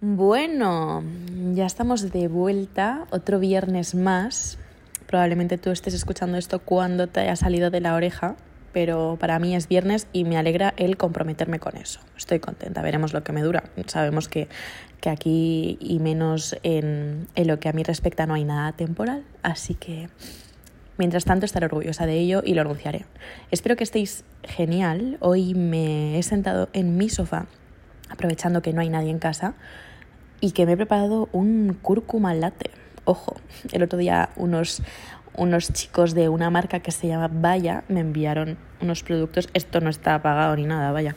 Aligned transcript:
Bueno, 0.00 1.02
ya 1.54 1.66
estamos 1.66 2.12
de 2.12 2.28
vuelta, 2.28 3.06
otro 3.10 3.38
viernes 3.38 3.94
más. 3.94 4.58
Probablemente 5.06 5.58
tú 5.58 5.70
estés 5.70 5.94
escuchando 5.94 6.36
esto 6.36 6.58
cuando 6.58 7.06
te 7.06 7.20
haya 7.20 7.36
salido 7.36 7.70
de 7.70 7.80
la 7.80 7.94
oreja, 7.94 8.36
pero 8.72 9.16
para 9.18 9.38
mí 9.38 9.54
es 9.54 9.68
viernes 9.68 10.06
y 10.12 10.24
me 10.24 10.36
alegra 10.36 10.74
el 10.76 10.96
comprometerme 10.96 11.58
con 11.58 11.76
eso. 11.76 12.00
Estoy 12.16 12.40
contenta, 12.40 12.82
veremos 12.82 13.12
lo 13.12 13.22
que 13.22 13.32
me 13.32 13.42
dura. 13.42 13.64
Sabemos 13.86 14.28
que, 14.28 14.48
que 15.00 15.10
aquí 15.10 15.78
y 15.80 16.00
menos 16.00 16.56
en, 16.62 17.28
en 17.34 17.46
lo 17.46 17.58
que 17.58 17.68
a 17.68 17.72
mí 17.72 17.82
respecta 17.82 18.26
no 18.26 18.34
hay 18.34 18.44
nada 18.44 18.72
temporal, 18.72 19.24
así 19.42 19.74
que 19.74 20.08
Mientras 20.96 21.24
tanto, 21.24 21.44
estaré 21.44 21.66
orgullosa 21.66 22.06
de 22.06 22.18
ello 22.18 22.42
y 22.44 22.54
lo 22.54 22.60
anunciaré. 22.60 23.04
Espero 23.50 23.74
que 23.74 23.82
estéis 23.82 24.24
genial. 24.44 25.16
Hoy 25.20 25.54
me 25.54 26.18
he 26.18 26.22
sentado 26.22 26.68
en 26.72 26.96
mi 26.96 27.08
sofá, 27.08 27.46
aprovechando 28.08 28.62
que 28.62 28.72
no 28.72 28.80
hay 28.80 28.90
nadie 28.90 29.10
en 29.10 29.18
casa, 29.18 29.54
y 30.40 30.52
que 30.52 30.66
me 30.66 30.72
he 30.72 30.76
preparado 30.76 31.28
un 31.32 31.76
cúrcuma 31.80 32.34
latte. 32.34 32.70
Ojo, 33.04 33.36
el 33.72 33.82
otro 33.82 33.98
día 33.98 34.30
unos, 34.36 34.82
unos 35.36 35.72
chicos 35.72 36.14
de 36.14 36.28
una 36.28 36.50
marca 36.50 36.80
que 36.80 36.90
se 36.90 37.08
llama 37.08 37.28
Vaya 37.32 37.84
me 37.88 38.00
enviaron 38.00 38.56
unos 38.80 39.02
productos, 39.02 39.48
esto 39.54 39.80
no 39.80 39.90
está 39.90 40.20
pagado 40.22 40.56
ni 40.56 40.64
nada, 40.64 40.92
vaya. 40.92 41.16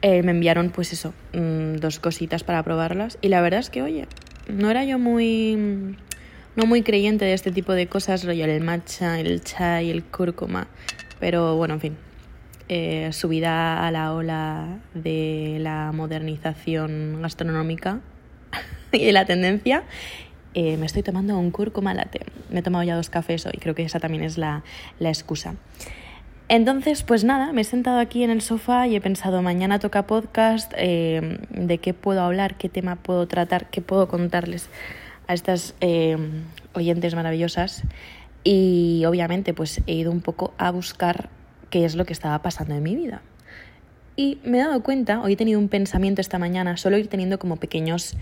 Eh, 0.00 0.22
me 0.22 0.30
enviaron 0.30 0.70
pues 0.70 0.92
eso, 0.92 1.12
mm, 1.32 1.76
dos 1.76 1.98
cositas 1.98 2.44
para 2.44 2.62
probarlas 2.62 3.18
y 3.20 3.28
la 3.28 3.40
verdad 3.40 3.60
es 3.60 3.70
que, 3.70 3.82
oye, 3.82 4.06
no 4.48 4.70
era 4.70 4.84
yo 4.84 4.98
muy, 4.98 5.96
no 6.56 6.66
muy 6.66 6.82
creyente 6.82 7.24
de 7.24 7.34
este 7.34 7.50
tipo 7.50 7.72
de 7.72 7.88
cosas, 7.88 8.24
rollo 8.24 8.44
el 8.44 8.62
matcha, 8.62 9.18
el 9.18 9.42
chai, 9.42 9.90
el 9.90 10.04
cúrcuma, 10.04 10.68
pero 11.18 11.56
bueno, 11.56 11.74
en 11.74 11.80
fin, 11.80 11.96
eh, 12.68 13.10
subida 13.12 13.86
a 13.86 13.90
la 13.90 14.12
ola 14.12 14.78
de 14.94 15.56
la 15.60 15.90
modernización 15.92 17.20
gastronómica 17.20 18.00
y 18.92 19.12
la 19.12 19.24
tendencia, 19.24 19.84
eh, 20.54 20.76
me 20.76 20.86
estoy 20.86 21.02
tomando 21.02 21.38
un 21.38 21.50
cúrcuma 21.50 21.94
latte. 21.94 22.20
Me 22.50 22.60
he 22.60 22.62
tomado 22.62 22.84
ya 22.84 22.96
dos 22.96 23.10
cafés 23.10 23.46
hoy, 23.46 23.58
creo 23.60 23.74
que 23.74 23.82
esa 23.82 24.00
también 24.00 24.24
es 24.24 24.38
la, 24.38 24.64
la 24.98 25.08
excusa. 25.08 25.54
Entonces, 26.48 27.02
pues 27.02 27.24
nada, 27.24 27.52
me 27.52 27.60
he 27.60 27.64
sentado 27.64 27.98
aquí 27.98 28.24
en 28.24 28.30
el 28.30 28.40
sofá 28.40 28.86
y 28.86 28.96
he 28.96 29.00
pensado, 29.02 29.42
mañana 29.42 29.78
toca 29.78 30.06
podcast, 30.06 30.72
eh, 30.78 31.38
de 31.50 31.78
qué 31.78 31.92
puedo 31.92 32.22
hablar, 32.22 32.56
qué 32.56 32.70
tema 32.70 32.96
puedo 32.96 33.28
tratar, 33.28 33.68
qué 33.68 33.82
puedo 33.82 34.08
contarles 34.08 34.70
a 35.26 35.34
estas 35.34 35.74
eh, 35.82 36.16
oyentes 36.72 37.14
maravillosas. 37.14 37.82
Y 38.44 39.04
obviamente, 39.06 39.52
pues 39.52 39.82
he 39.86 39.92
ido 39.92 40.10
un 40.10 40.22
poco 40.22 40.54
a 40.56 40.70
buscar 40.70 41.28
qué 41.68 41.84
es 41.84 41.96
lo 41.96 42.06
que 42.06 42.14
estaba 42.14 42.40
pasando 42.40 42.74
en 42.74 42.82
mi 42.82 42.96
vida. 42.96 43.20
Y 44.18 44.38
me 44.42 44.58
he 44.58 44.62
dado 44.62 44.82
cuenta, 44.82 45.22
hoy 45.22 45.34
he 45.34 45.36
tenido 45.36 45.60
un 45.60 45.68
pensamiento 45.68 46.20
esta 46.20 46.40
mañana, 46.40 46.76
solo 46.76 46.98
ir 46.98 47.06
teniendo 47.06 47.38
como 47.38 47.54
pequeños 47.54 48.16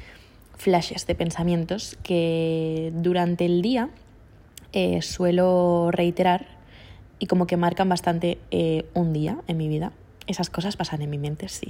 flashes 0.58 1.06
de 1.06 1.14
pensamientos 1.14 1.96
que 2.02 2.92
durante 2.96 3.46
el 3.46 3.62
día 3.62 3.88
eh, 4.74 5.00
suelo 5.00 5.88
reiterar 5.90 6.48
y 7.18 7.28
como 7.28 7.46
que 7.46 7.56
marcan 7.56 7.88
bastante 7.88 8.36
eh, 8.50 8.84
un 8.92 9.14
día 9.14 9.38
en 9.48 9.56
mi 9.56 9.68
vida. 9.68 9.92
Esas 10.26 10.50
cosas 10.50 10.76
pasan 10.76 11.00
en 11.00 11.08
mi 11.08 11.16
mente, 11.16 11.48
sí. 11.48 11.68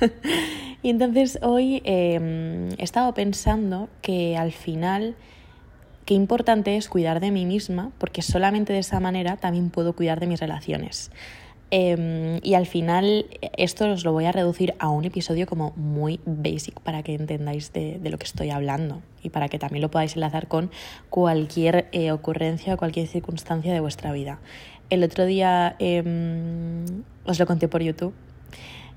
y 0.84 0.88
entonces 0.88 1.40
hoy 1.42 1.82
eh, 1.84 2.70
he 2.78 2.84
estado 2.84 3.14
pensando 3.14 3.88
que 4.00 4.36
al 4.36 4.52
final 4.52 5.16
qué 6.04 6.14
importante 6.14 6.76
es 6.76 6.88
cuidar 6.88 7.18
de 7.18 7.32
mí 7.32 7.46
misma, 7.46 7.90
porque 7.98 8.22
solamente 8.22 8.72
de 8.72 8.78
esa 8.78 9.00
manera 9.00 9.38
también 9.38 9.70
puedo 9.70 9.92
cuidar 9.94 10.20
de 10.20 10.28
mis 10.28 10.38
relaciones. 10.38 11.10
Eh, 11.70 12.38
y 12.42 12.54
al 12.54 12.66
final 12.66 13.26
esto 13.56 13.90
os 13.90 14.04
lo 14.04 14.12
voy 14.12 14.26
a 14.26 14.32
reducir 14.32 14.74
a 14.78 14.88
un 14.88 15.04
episodio 15.04 15.46
como 15.46 15.72
muy 15.74 16.20
basic 16.24 16.78
para 16.80 17.02
que 17.02 17.14
entendáis 17.14 17.72
de, 17.72 17.98
lo 18.04 18.18
que 18.18 18.24
estoy 18.24 18.50
hablando 18.50 19.02
y 19.22 19.30
para 19.30 19.48
que 19.48 19.58
también 19.58 19.82
lo 19.82 19.90
podáis 19.90 20.14
enlazar 20.14 20.46
con 20.46 20.70
cualquier 21.10 21.88
eh, 21.90 22.12
ocurrencia 22.12 22.74
o 22.74 22.76
cualquier 22.76 23.08
circunstancia 23.08 23.72
de 23.72 23.80
vuestra 23.80 24.12
vida. 24.12 24.38
El 24.90 25.02
otro 25.02 25.26
día 25.26 25.74
eh, 25.80 26.84
os 27.24 27.38
lo 27.38 27.46
conté 27.46 27.66
por 27.66 27.82
YouTube. 27.82 28.14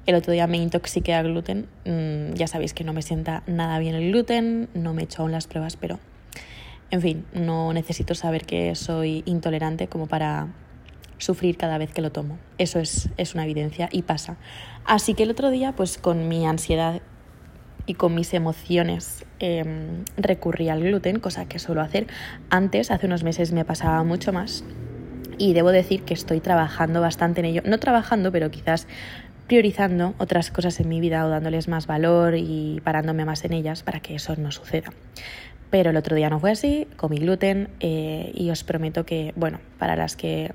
El 0.06 0.16
otro 0.16 0.34
día 0.34 0.48
me 0.48 0.58
intoxiqué 0.58 1.14
a 1.14 1.24
gluten. 1.24 1.68
Mm, 1.86 2.34
ya 2.34 2.48
sabéis 2.48 2.74
que 2.74 2.84
no 2.84 2.94
me 2.94 3.02
sienta 3.02 3.44
nada 3.48 3.80
bien 3.80 3.96
el 3.96 4.12
gluten, 4.12 4.70
no 4.74 4.94
me 4.94 5.02
he 5.02 5.06
hecho 5.06 5.24
aún 5.24 5.32
las 5.32 5.48
pruebas, 5.48 5.76
pero 5.76 6.00
en 6.92 7.02
fin, 7.02 7.26
no 7.34 7.74
necesito 7.74 8.16
saber 8.16 8.46
que 8.46 8.74
soy 8.76 9.24
intolerante 9.26 9.88
como 9.88 10.08
para 10.08 10.48
sufrir 11.20 11.58
cada 11.58 11.78
vez 11.78 11.94
que 11.94 12.02
lo 12.02 12.12
tomo. 12.12 12.40
Eso 12.58 12.80
es, 12.80 13.10
es 13.18 13.36
una 13.36 13.44
evidencia 13.44 13.90
y 13.92 14.02
pasa. 14.02 14.38
Así 14.86 15.14
que 15.14 15.24
el 15.24 15.32
otro 15.32 15.52
día, 15.52 15.74
pues 15.74 16.00
con 16.00 16.28
mi 16.28 16.48
ansiedad 16.48 17.02
y 17.86 17.94
con 17.94 18.16
mis 18.16 18.34
emociones 18.34 19.26
eh, 19.40 19.64
recurrí 20.18 20.70
al 20.70 20.82
gluten, 20.84 21.20
cosa 21.20 21.48
que 21.48 21.60
suelo 21.60 21.82
hacer. 21.82 22.08
Antes, 22.50 22.92
hace 22.92 23.06
unos 23.06 23.24
meses, 23.24 23.52
me 23.52 23.66
pasaba 23.66 24.04
mucho 24.04 24.34
más. 24.34 24.64
Y 25.38 25.54
debo 25.54 25.72
decir 25.72 26.04
que 26.04 26.14
estoy 26.14 26.40
trabajando 26.40 27.02
bastante 27.02 27.40
en 27.40 27.46
ello. 27.46 27.62
No 27.66 27.80
trabajando, 27.80 28.32
pero 28.32 28.52
quizás 28.52 28.88
priorizando 29.48 30.14
otras 30.20 30.52
cosas 30.52 30.80
en 30.80 30.90
mi 30.90 31.00
vida 31.00 31.26
o 31.26 31.30
dándoles 31.30 31.68
más 31.68 31.88
valor 31.88 32.36
y 32.36 32.82
parándome 32.84 33.26
más 33.26 33.44
en 33.46 33.54
ellas 33.54 33.82
para 33.82 34.00
que 34.00 34.16
eso 34.16 34.36
no 34.36 34.52
suceda. 34.52 34.92
Pero 35.72 35.90
el 35.90 35.98
otro 35.98 36.16
día 36.16 36.30
no 36.30 36.40
fue 36.40 36.52
así, 36.52 36.88
comí 36.96 37.18
gluten 37.18 37.70
eh, 37.80 38.32
y 38.36 38.52
os 38.52 38.64
prometo 38.64 39.06
que, 39.06 39.34
bueno, 39.36 39.60
para 39.80 39.96
las 39.96 40.16
que 40.16 40.54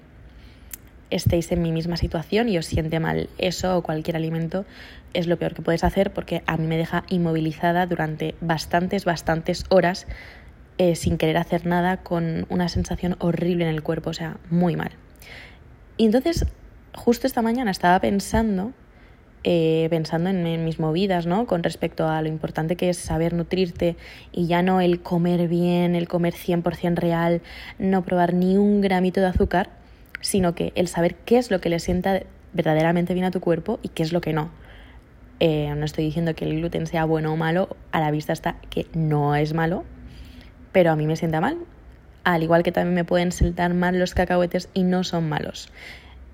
estéis 1.11 1.53
en 1.53 1.63
mi 1.63 1.73
misma 1.73 1.97
situación 1.97 2.49
y 2.49 2.59
os 2.59 2.67
siente 2.67 3.01
mal 3.01 3.29
eso 3.39 3.77
o 3.77 3.83
cualquier 3.83 4.17
alimento, 4.17 4.65
es 5.13 5.27
lo 5.27 5.39
peor 5.39 5.55
que 5.55 5.63
puedes 5.63 5.85
hacer 5.85 6.13
porque 6.13 6.43
a 6.47 6.57
mí 6.57 6.67
me 6.67 6.77
deja 6.77 7.05
inmovilizada 7.09 7.87
durante 7.87 8.35
bastantes, 8.41 9.05
bastantes 9.05 9.65
horas 9.69 10.07
eh, 10.77 10.97
sin 10.97 11.19
querer 11.19 11.37
hacer 11.37 11.67
nada 11.67 11.99
con 11.99 12.47
una 12.49 12.69
sensación 12.69 13.17
horrible 13.21 13.65
en 13.65 13.71
el 13.71 13.83
cuerpo, 13.83 14.11
o 14.11 14.13
sea, 14.13 14.39
muy 14.51 14.75
mal. 14.75 14.91
Y 15.97 16.07
entonces, 16.07 16.47
justo 16.95 17.29
esta 17.29 17.43
mañana 17.43 17.71
estaba 17.71 18.01
pensando, 18.01 18.73
eh, 19.45 19.87
pensando 19.89 20.31
en, 20.31 20.45
en, 20.49 20.65
mis 20.65 20.81
movidas, 20.81 21.27
¿no? 21.27 21.47
Con 21.47 21.63
respecto 21.63 22.09
a 22.09 22.21
lo 22.23 22.29
importante 22.29 22.75
que 22.75 22.89
es 22.89 22.97
saber 22.97 23.35
nutrirte 23.35 23.97
y 24.33 24.49
ya 24.49 24.63
no 24.63 24.81
el 24.81 25.01
comer 25.01 25.47
bien, 25.47 25.95
el 25.95 26.09
comer 26.09 26.35
100% 26.35 26.97
real, 26.97 27.41
no 27.79 28.03
probar 28.03 28.35
ni 28.35 28.57
un 28.57 28.81
gramito 28.81 29.21
de 29.21 29.29
azúcar, 29.29 29.71
sino 30.25 30.55
que 30.55 30.73
el 30.75 30.89
saber 30.89 31.17
qué 31.17 31.37
es 31.37 31.51
lo 31.51 31.61
que 31.61 31.69
le 31.69 31.79
sienta 31.79 32.23
verdaderamente 32.55 33.13
bien 33.13 33.27
a 33.27 33.31
tu 33.31 33.41
cuerpo 33.41 33.79
y 33.83 33.89
qué 33.89 34.03
es 34.03 34.11
lo 34.11 34.23
que 34.23 34.33
no. 34.33 34.51
Eh, 35.39 35.75
no 35.77 35.85
estoy 35.85 36.05
diciendo 36.05 36.35
que 36.35 36.47
el 36.47 36.57
gluten 36.57 36.87
sea 36.87 37.05
bueno 37.05 37.35
o 37.35 37.37
malo, 37.37 37.77
a 37.93 38.01
la 38.01 38.11
vista 38.11 38.33
está 38.33 38.57
que 38.71 38.87
no 38.95 39.37
es 39.37 39.53
malo, 39.53 39.85
pero 40.73 40.93
a 40.93 40.97
mí 40.97 41.07
me 41.07 41.17
sienta 41.17 41.43
mal. 41.43 41.59
Al 42.25 42.43
igual 42.43 42.63
que 42.63 42.73
también 42.73 42.95
me 42.95 43.05
pueden 43.05 43.33
sentar 43.33 43.75
mal 43.75 43.99
los 43.99 44.15
cacahuetes 44.15 44.71
y 44.73 44.85
no 44.85 45.05
son 45.05 45.29
malos. 45.29 45.69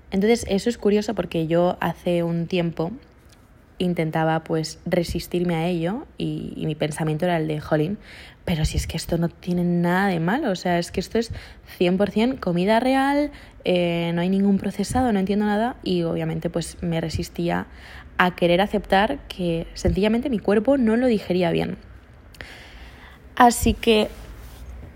Entonces, 0.09 0.45
eso 0.47 0.69
es 0.69 0.77
curioso 0.77 1.13
porque 1.13 1.47
yo 1.47 1.75
hace 1.81 2.23
un 2.23 2.47
tiempo 2.47 2.93
intentaba 3.77 4.41
pues 4.45 4.79
resistirme 4.85 5.55
a 5.55 5.67
ello 5.67 6.05
y, 6.17 6.53
y, 6.55 6.65
mi 6.65 6.75
pensamiento 6.75 7.25
era 7.25 7.37
el 7.37 7.47
de 7.47 7.59
Jolín, 7.59 7.97
pero 8.45 8.65
si 8.65 8.77
es 8.77 8.87
que 8.87 8.97
esto 8.97 9.17
no 9.17 9.29
tiene 9.29 9.63
nada 9.63 10.07
de 10.07 10.19
malo, 10.19 10.51
o 10.51 10.55
sea, 10.55 10.79
es 10.79 10.91
que 10.91 10.99
esto 10.99 11.19
es 11.19 11.31
100% 11.79 12.39
comida 12.39 12.79
real, 12.79 13.31
eh, 13.63 14.11
no 14.13 14.21
hay 14.21 14.29
ningún 14.29 14.57
procesado, 14.57 15.11
no 15.13 15.19
entiendo 15.19 15.45
nada 15.45 15.75
y 15.83 16.03
obviamente 16.03 16.49
pues 16.49 16.77
me 16.81 16.99
resistía 16.99 17.67
a 18.17 18.35
querer 18.35 18.61
aceptar 18.61 19.19
que 19.27 19.67
sencillamente 19.73 20.29
mi 20.29 20.39
cuerpo 20.39 20.77
no 20.77 20.97
lo 20.97 21.07
digería 21.07 21.51
bien. 21.51 21.77
Así 23.35 23.73
que 23.73 24.09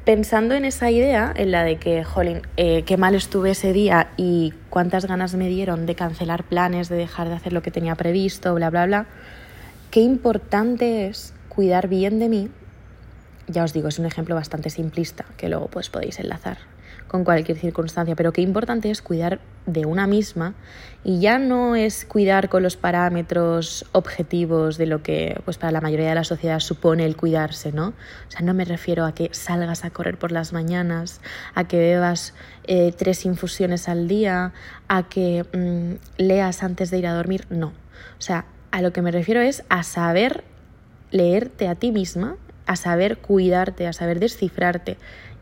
pensando 0.06 0.54
en 0.54 0.66
esa 0.66 0.92
idea, 0.92 1.34
en 1.36 1.52
la 1.52 1.64
de 1.64 1.78
que, 1.78 2.04
jolín, 2.04 2.44
eh, 2.58 2.84
qué 2.84 2.98
mal 2.98 3.16
estuve 3.16 3.52
ese 3.52 3.74
día 3.74 4.10
y 4.18 4.54
cuántas 4.70 5.06
ganas 5.06 5.34
me 5.34 5.50
dieron 5.50 5.88
de 5.88 5.96
cancelar 5.96 6.44
planes, 6.44 6.90
de 6.90 6.96
dejar 6.96 7.28
de 7.28 7.36
hacer 7.36 7.54
lo 7.54 7.64
que 7.64 7.72
tenía 7.72 7.96
previsto, 7.96 8.54
bla, 8.54 8.70
bla, 8.70 8.86
bla, 8.86 9.06
qué 9.90 10.02
importante 10.02 11.08
es 11.08 11.34
cuidar 11.50 11.88
bien 11.88 12.20
de 12.20 12.30
mí. 12.30 12.50
Ya 13.48 13.64
os 13.64 13.74
digo, 13.74 13.88
es 13.88 14.00
un 14.00 14.06
ejemplo 14.06 14.36
bastante 14.36 14.70
simplista 14.70 15.26
que 15.38 15.50
luego 15.50 15.68
pues 15.68 15.90
podéis 15.90 16.20
enlazar 16.20 16.58
con 17.08 17.24
cualquier 17.24 17.58
circunstancia, 17.58 18.16
pero 18.16 18.34
qué 18.34 18.42
importante 18.42 18.90
es 18.90 19.02
cuidar 19.02 19.40
de 19.66 19.86
una 19.86 20.08
misma 20.08 20.54
y 21.04 21.20
ya 21.20 21.38
no 21.38 21.76
es 21.76 22.06
cuidar 22.06 22.50
con 22.50 22.64
los 22.64 22.78
parámetros 22.78 23.86
objetivos 23.92 24.78
de 24.78 24.86
lo 24.86 25.04
que 25.04 25.40
pues 25.46 25.58
para 25.58 25.72
la 25.72 25.82
mayoría 25.82 26.10
de 26.10 26.16
la 26.16 26.24
sociedad 26.24 26.60
supone 26.60 27.06
el 27.06 27.16
cuidarse, 27.16 27.72
¿no? 27.72 27.90
O 27.90 28.32
sea, 28.32 28.42
no 28.42 28.54
me 28.54 28.66
refiero 28.66 29.06
a 29.06 29.14
que 29.14 29.30
salgas 29.32 29.86
a 29.86 29.92
correr 29.92 30.18
por 30.18 30.32
las 30.32 30.52
mañanas, 30.52 31.22
a 31.54 31.66
que 31.66 31.78
bebas 31.78 32.34
eh, 32.66 32.92
tres 32.98 33.26
infusiones 33.26 33.88
al 33.88 34.08
día, 34.08 34.54
a 34.88 35.04
que 35.04 35.46
mmm, 35.54 35.98
leas 36.18 36.64
antes 36.64 36.90
de 36.90 36.98
ir 36.98 37.08
a 37.08 37.14
dormir, 37.14 37.46
no. 37.50 37.68
O 37.68 38.22
sea, 38.22 38.46
a 38.72 38.82
lo 38.82 38.92
que 38.92 39.02
me 39.02 39.12
refiero 39.12 39.42
es 39.42 39.64
a 39.70 39.84
saber 39.84 40.44
leerte 41.12 41.68
a 41.68 41.76
ti 41.76 41.92
misma, 41.92 42.36
a 42.66 42.76
saber 42.76 43.18
cuidarte, 43.18 43.88
a 43.88 43.94
saber 43.94 44.20
descifrarte 44.20 44.98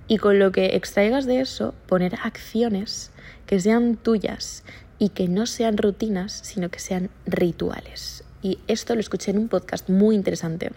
y 0.08 0.18
con 0.18 0.40
lo 0.40 0.52
que 0.52 0.76
extraigas 0.76 1.26
de 1.26 1.40
eso 1.40 1.74
poner 1.88 2.16
acciones 2.24 3.12
que 3.46 3.60
sean 3.60 3.96
tuyas 3.96 4.64
y 5.00 5.10
que 5.10 5.28
no 5.28 5.46
sean 5.46 5.78
rutinas, 5.78 6.32
sino 6.44 6.70
que 6.70 6.80
sean 6.80 7.10
rituales. 7.26 8.24
Y 8.42 8.60
esto 8.68 8.96
lo 8.96 9.02
escuché 9.02 9.32
en 9.32 9.38
un 9.38 9.48
podcast 9.48 9.90
muy 9.90 10.16
interesante 10.16 10.72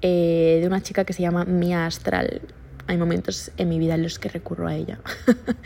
eh, 0.00 0.58
de 0.60 0.66
una 0.66 0.82
chica 0.82 1.04
que 1.04 1.12
se 1.12 1.22
llama 1.22 1.44
Mia 1.44 1.86
Astral. 1.86 2.40
Hay 2.86 2.96
momentos 2.96 3.50
en 3.58 3.68
mi 3.68 3.78
vida 3.78 3.94
en 3.94 4.02
los 4.02 4.18
que 4.18 4.30
recurro 4.30 4.66
a 4.66 4.74
ella. 4.74 4.98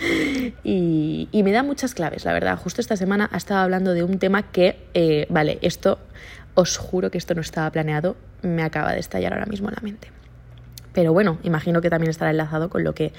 y, 0.65 1.29
me 1.33 1.53
da 1.53 1.63
muchas 1.63 1.95
claves, 1.95 2.25
la 2.25 2.33
verdad. 2.33 2.59
Justo 2.59 2.81
esta 2.81 2.97
semana 2.97 3.29
ha 3.33 3.37
estado 3.37 3.61
hablando 3.61 3.95
de 3.95 4.03
un 4.03 4.19
tema 4.19 4.51
que, 4.51 4.85
eh, 4.95 5.27
vale, 5.31 5.59
esto, 5.63 6.01
os 6.55 6.77
juro 6.77 7.11
que 7.13 7.19
esto 7.19 7.35
no 7.35 7.41
estaba 7.41 7.71
planeado, 7.71 8.17
me 8.43 8.63
acaba 8.63 8.93
de 8.93 9.01
estallar 9.01 9.33
ahora 9.33 9.47
mismo 9.47 9.69
en 9.69 9.75
la 9.75 9.83
mente. 9.83 10.09
Pero 10.93 11.13
bueno, 11.13 11.39
imagino 11.43 11.81
que 11.81 11.91
también 11.91 12.11
estará 12.11 12.31
enlazado 12.31 12.69
con 12.69 12.85
lo 12.85 12.95
que 12.95 13.13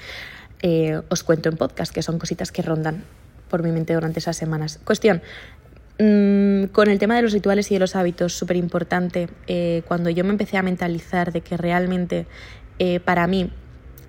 eh, 0.62 1.00
os 1.08 1.22
cuento 1.22 1.48
en 1.48 1.56
podcast, 1.56 1.92
que 1.92 2.02
son 2.02 2.18
cositas 2.18 2.52
que 2.52 2.62
rondan 2.62 3.04
por 3.48 3.62
mi 3.62 3.70
mente 3.72 3.94
durante 3.94 4.20
esas 4.20 4.36
semanas. 4.36 4.80
Cuestión, 4.84 5.22
mm, 5.98 6.66
con 6.72 6.88
el 6.88 6.98
tema 6.98 7.16
de 7.16 7.22
los 7.22 7.32
rituales 7.32 7.70
y 7.70 7.74
de 7.74 7.80
los 7.80 7.96
hábitos, 7.96 8.32
súper 8.32 8.56
importante, 8.56 9.28
eh, 9.46 9.82
cuando 9.86 10.10
yo 10.10 10.24
me 10.24 10.30
empecé 10.30 10.56
a 10.56 10.62
mentalizar 10.62 11.32
de 11.32 11.40
que 11.40 11.56
realmente 11.56 12.26
eh, 12.78 13.00
para 13.00 13.26
mí 13.26 13.50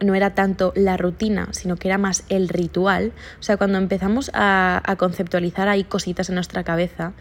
no 0.03 0.15
era 0.15 0.33
tanto 0.33 0.73
la 0.75 0.97
rutina, 0.97 1.49
sino 1.51 1.77
que 1.77 1.87
era 1.87 1.97
más 1.97 2.25
el 2.29 2.49
ritual, 2.49 3.13
o 3.39 3.43
sea, 3.43 3.57
cuando 3.57 3.77
empezamos 3.77 4.29
a, 4.33 4.81
a 4.85 4.95
conceptualizar 4.97 5.67
ahí 5.67 5.83
cositas 5.83 6.29
en 6.29 6.35
nuestra 6.35 6.63
cabeza, 6.63 7.13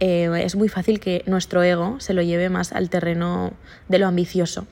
es 0.00 0.56
muy 0.56 0.68
fácil 0.68 1.00
que 1.00 1.22
nuestro 1.26 1.62
ego 1.62 1.98
se 1.98 2.14
lo 2.14 2.22
lleve 2.22 2.48
más 2.50 2.72
al 2.72 2.90
terreno 2.90 3.52
de 3.88 3.98
lo 3.98 4.06
ambicioso. 4.06 4.66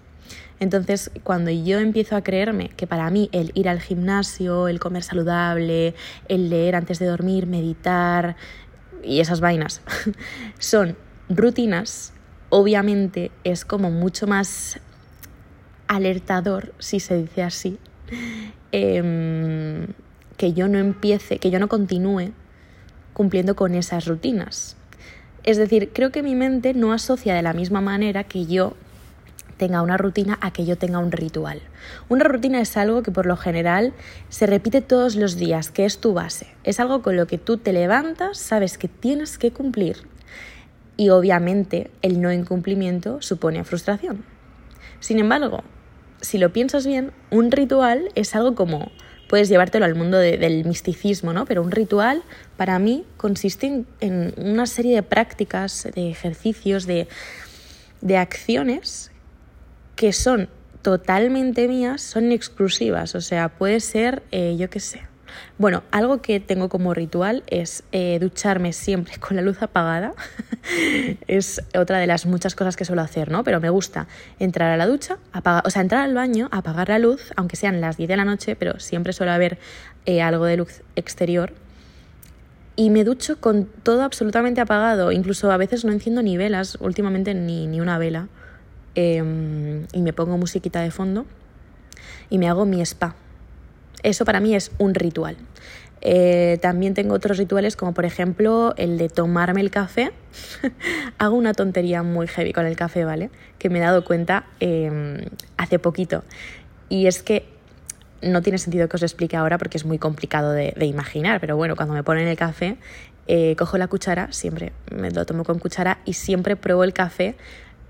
Entonces, 0.59 1.11
cuando 1.23 1.51
yo 1.51 1.79
empiezo 1.79 2.17
a 2.17 2.23
creerme 2.23 2.71
que 2.71 2.87
para 2.87 3.11
mí 3.11 3.29
el 3.33 3.53
ir 3.55 3.69
al 3.69 3.81
gimnasio, 3.81 4.69
el 4.69 4.81
comer 4.81 5.03
saludable, 5.03 5.95
el 6.29 6.49
leer 6.49 6.77
antes 6.77 6.99
de 6.99 7.07
dormir, 7.07 7.47
meditar 7.47 8.37
y 9.03 9.21
esas 9.21 9.41
vainas 9.41 9.83
son 10.59 10.97
rutinas, 11.29 12.15
obviamente 12.49 13.31
es 13.45 13.65
como 13.65 13.91
mucho 13.91 14.27
más 14.27 14.81
alertador, 15.89 16.73
si 16.79 17.01
se 17.01 17.19
dice 17.19 17.43
así, 17.43 17.79
em, 18.73 19.89
que 20.39 20.53
yo 20.55 20.69
no 20.69 20.79
empiece, 20.79 21.39
que 21.39 21.51
yo 21.51 21.59
no 21.59 21.69
continúe 21.69 22.33
cumpliendo 23.13 23.57
con 23.57 23.75
esas 23.75 24.07
rutinas. 24.07 24.77
Es 25.47 25.57
decir, 25.57 25.91
creo 25.93 26.11
que 26.11 26.25
mi 26.25 26.35
mente 26.35 26.75
no 26.75 26.93
asocia 26.93 27.33
de 27.33 27.41
la 27.41 27.53
misma 27.53 27.81
manera 27.81 28.25
que 28.25 28.47
yo 28.47 28.75
tenga 29.57 29.81
una 29.81 29.97
rutina 29.97 30.39
a 30.41 30.51
que 30.51 30.67
yo 30.67 30.77
tenga 30.77 30.99
un 30.99 31.13
ritual. 31.13 31.63
Una 32.09 32.25
rutina 32.25 32.61
es 32.61 32.77
algo 32.77 33.05
que 33.05 33.13
por 33.13 33.27
lo 33.27 33.37
general 33.37 33.95
se 34.29 34.47
repite 34.47 34.83
todos 34.83 35.15
los 35.15 35.37
días, 35.37 35.71
que 35.71 35.85
es 35.85 35.99
tu 35.99 36.13
base. 36.13 36.49
Es 36.65 36.81
algo 36.81 37.01
con 37.01 37.17
lo 37.17 37.29
que 37.29 37.39
tú 37.39 37.59
te 37.59 37.73
levantas, 37.73 38.39
sabes 38.39 38.77
que 38.77 38.89
tienes 38.89 39.39
que 39.39 39.53
cumplir. 39.53 39.99
Y 40.97 41.11
obviamente 41.11 41.93
el 42.03 42.21
no 42.21 42.33
incumplimiento 42.33 43.23
supone 43.23 43.63
frustración. 43.63 44.25
Sin 44.99 45.21
embargo, 45.21 45.63
si 46.21 46.39
lo 46.39 46.53
piensas 46.53 46.87
bien, 46.87 47.13
un 47.31 47.53
ritual 47.53 48.09
es 48.17 48.35
algo 48.35 48.57
como 48.57 48.91
puedes 49.29 49.49
llevártelo 49.49 49.85
al 49.85 49.95
mundo 49.95 50.19
del 50.19 50.65
misticismo, 50.65 51.33
¿no? 51.33 51.45
Pero 51.45 51.63
un 51.63 51.71
ritual 51.71 52.23
para 52.57 52.79
mí 52.79 53.05
consiste 53.17 53.85
en, 54.01 54.35
una 54.37 54.67
serie 54.67 54.95
de 54.95 55.03
prácticas, 55.03 55.89
de 55.95 56.11
ejercicios, 56.11 56.87
de, 56.87 57.09
de 58.01 58.17
acciones 58.17 59.11
que 59.97 60.13
son 60.13 60.49
totalmente 60.83 61.67
mías, 61.67 62.03
son 62.03 62.31
exclusivas, 62.31 63.15
o 63.15 63.21
sea, 63.21 63.49
puede 63.49 63.81
ser, 63.81 64.23
eh, 64.31 64.57
yo 64.59 64.71
qué 64.71 64.79
sé. 64.79 65.03
Bueno, 65.59 65.83
algo 65.91 66.23
que 66.23 66.41
tengo 66.41 66.69
como 66.69 66.95
ritual 66.95 67.43
es 67.47 67.85
eh, 67.93 68.19
ducharme 68.21 68.73
siempre 68.73 69.17
con 69.21 69.37
la 69.37 69.43
luz 69.43 69.63
apagada. 69.63 70.15
es 71.27 71.63
otra 71.77 71.99
de 71.99 72.07
las 72.07 72.27
muchas 72.27 72.55
cosas 72.55 72.77
que 72.77 72.85
suelo 72.85 73.03
hacer, 73.03 73.31
¿no? 73.31 73.45
Pero 73.45 73.61
me 73.61 73.71
gusta 73.71 74.07
entrar 74.39 74.73
a 74.73 74.77
la 74.77 74.87
ducha, 74.87 75.19
o 75.65 75.71
sea, 75.71 75.83
entrar 75.83 76.03
al 76.03 76.15
baño, 76.15 76.49
apagar 76.51 76.89
la 76.89 76.99
luz, 76.99 77.33
aunque 77.37 77.57
sean 77.57 77.81
las 77.81 77.97
10 77.97 78.09
de 78.09 78.17
la 78.17 78.25
noche, 78.25 78.57
pero 78.57 78.79
siempre 78.81 79.13
suele 79.13 79.33
haber 79.33 79.59
eh, 80.07 80.23
algo 80.23 80.45
de 80.45 80.57
luz 80.57 80.83
exterior. 80.97 81.53
Y 82.79 82.91
me 82.91 83.05
ducho 83.05 83.41
con 83.41 83.65
todo 83.83 84.03
absolutamente 84.03 84.61
apagado, 84.61 85.11
incluso 85.11 85.51
a 85.51 85.57
veces 85.57 85.85
no 85.85 85.93
enciendo 85.93 86.23
ni 86.23 86.37
velas, 86.37 86.77
últimamente 86.81 87.33
ni, 87.33 87.67
ni 87.67 87.81
una 87.81 87.97
vela. 87.97 88.29
Em, 88.95 89.87
y 89.93 90.01
me 90.01 90.15
pongo 90.15 90.39
musiquita 90.39 90.81
de 90.81 90.91
fondo 90.91 91.27
y 92.31 92.39
me 92.39 92.49
hago 92.49 92.65
mi 92.65 92.81
spa. 92.81 93.15
Eso 94.03 94.25
para 94.25 94.41
mí 94.41 94.55
es 94.55 94.71
un 94.79 94.95
ritual. 94.95 95.37
Eh, 96.03 96.59
también 96.61 96.95
tengo 96.95 97.15
otros 97.15 97.39
rituales 97.39 97.75
como 97.75 97.93
por 97.93 98.05
ejemplo 98.05 98.75
el 98.77 98.99
de 98.99 99.09
tomarme 99.09 99.61
el 99.61 99.71
café. 99.71 100.13
Hago 101.19 101.37
una 101.37 101.53
tontería 101.55 102.03
muy 102.03 102.27
heavy 102.29 102.53
con 102.53 102.67
el 102.67 102.77
café, 102.77 103.05
¿vale? 103.05 103.31
Que 103.59 103.71
me 103.71 103.79
he 103.79 103.83
dado 103.83 104.05
cuenta 104.05 104.47
em, 104.61 105.25
hace 105.57 105.79
poquito. 105.79 106.23
Y 106.89 107.07
es 107.07 107.23
que 107.23 107.49
no 108.23 108.43
tiene 108.43 108.59
sentido 108.59 108.89
que 108.89 108.97
os 108.97 109.03
explique 109.03 109.37
ahora 109.37 109.59
porque 109.59 109.79
es 109.79 109.85
muy 109.85 109.99
complicado 109.99 110.53
de, 110.53 110.75
imaginar, 110.87 111.41
pero 111.41 111.57
bueno, 111.57 111.77
cuando 111.77 111.95
me 111.95 112.03
ponen 112.03 112.29
el 112.29 112.37
café, 112.37 112.77
eh, 113.27 113.57
cojo 113.57 113.77
la 113.77 113.89
cuchara, 113.89 114.33
siempre 114.33 114.73
me 114.91 115.11
lo 115.11 115.27
tomo 115.27 115.45
con 115.45 115.59
cuchara 115.59 115.99
y 116.05 116.13
siempre 116.13 116.57
pruebo 116.57 116.85
el 116.85 116.93
café 116.93 117.37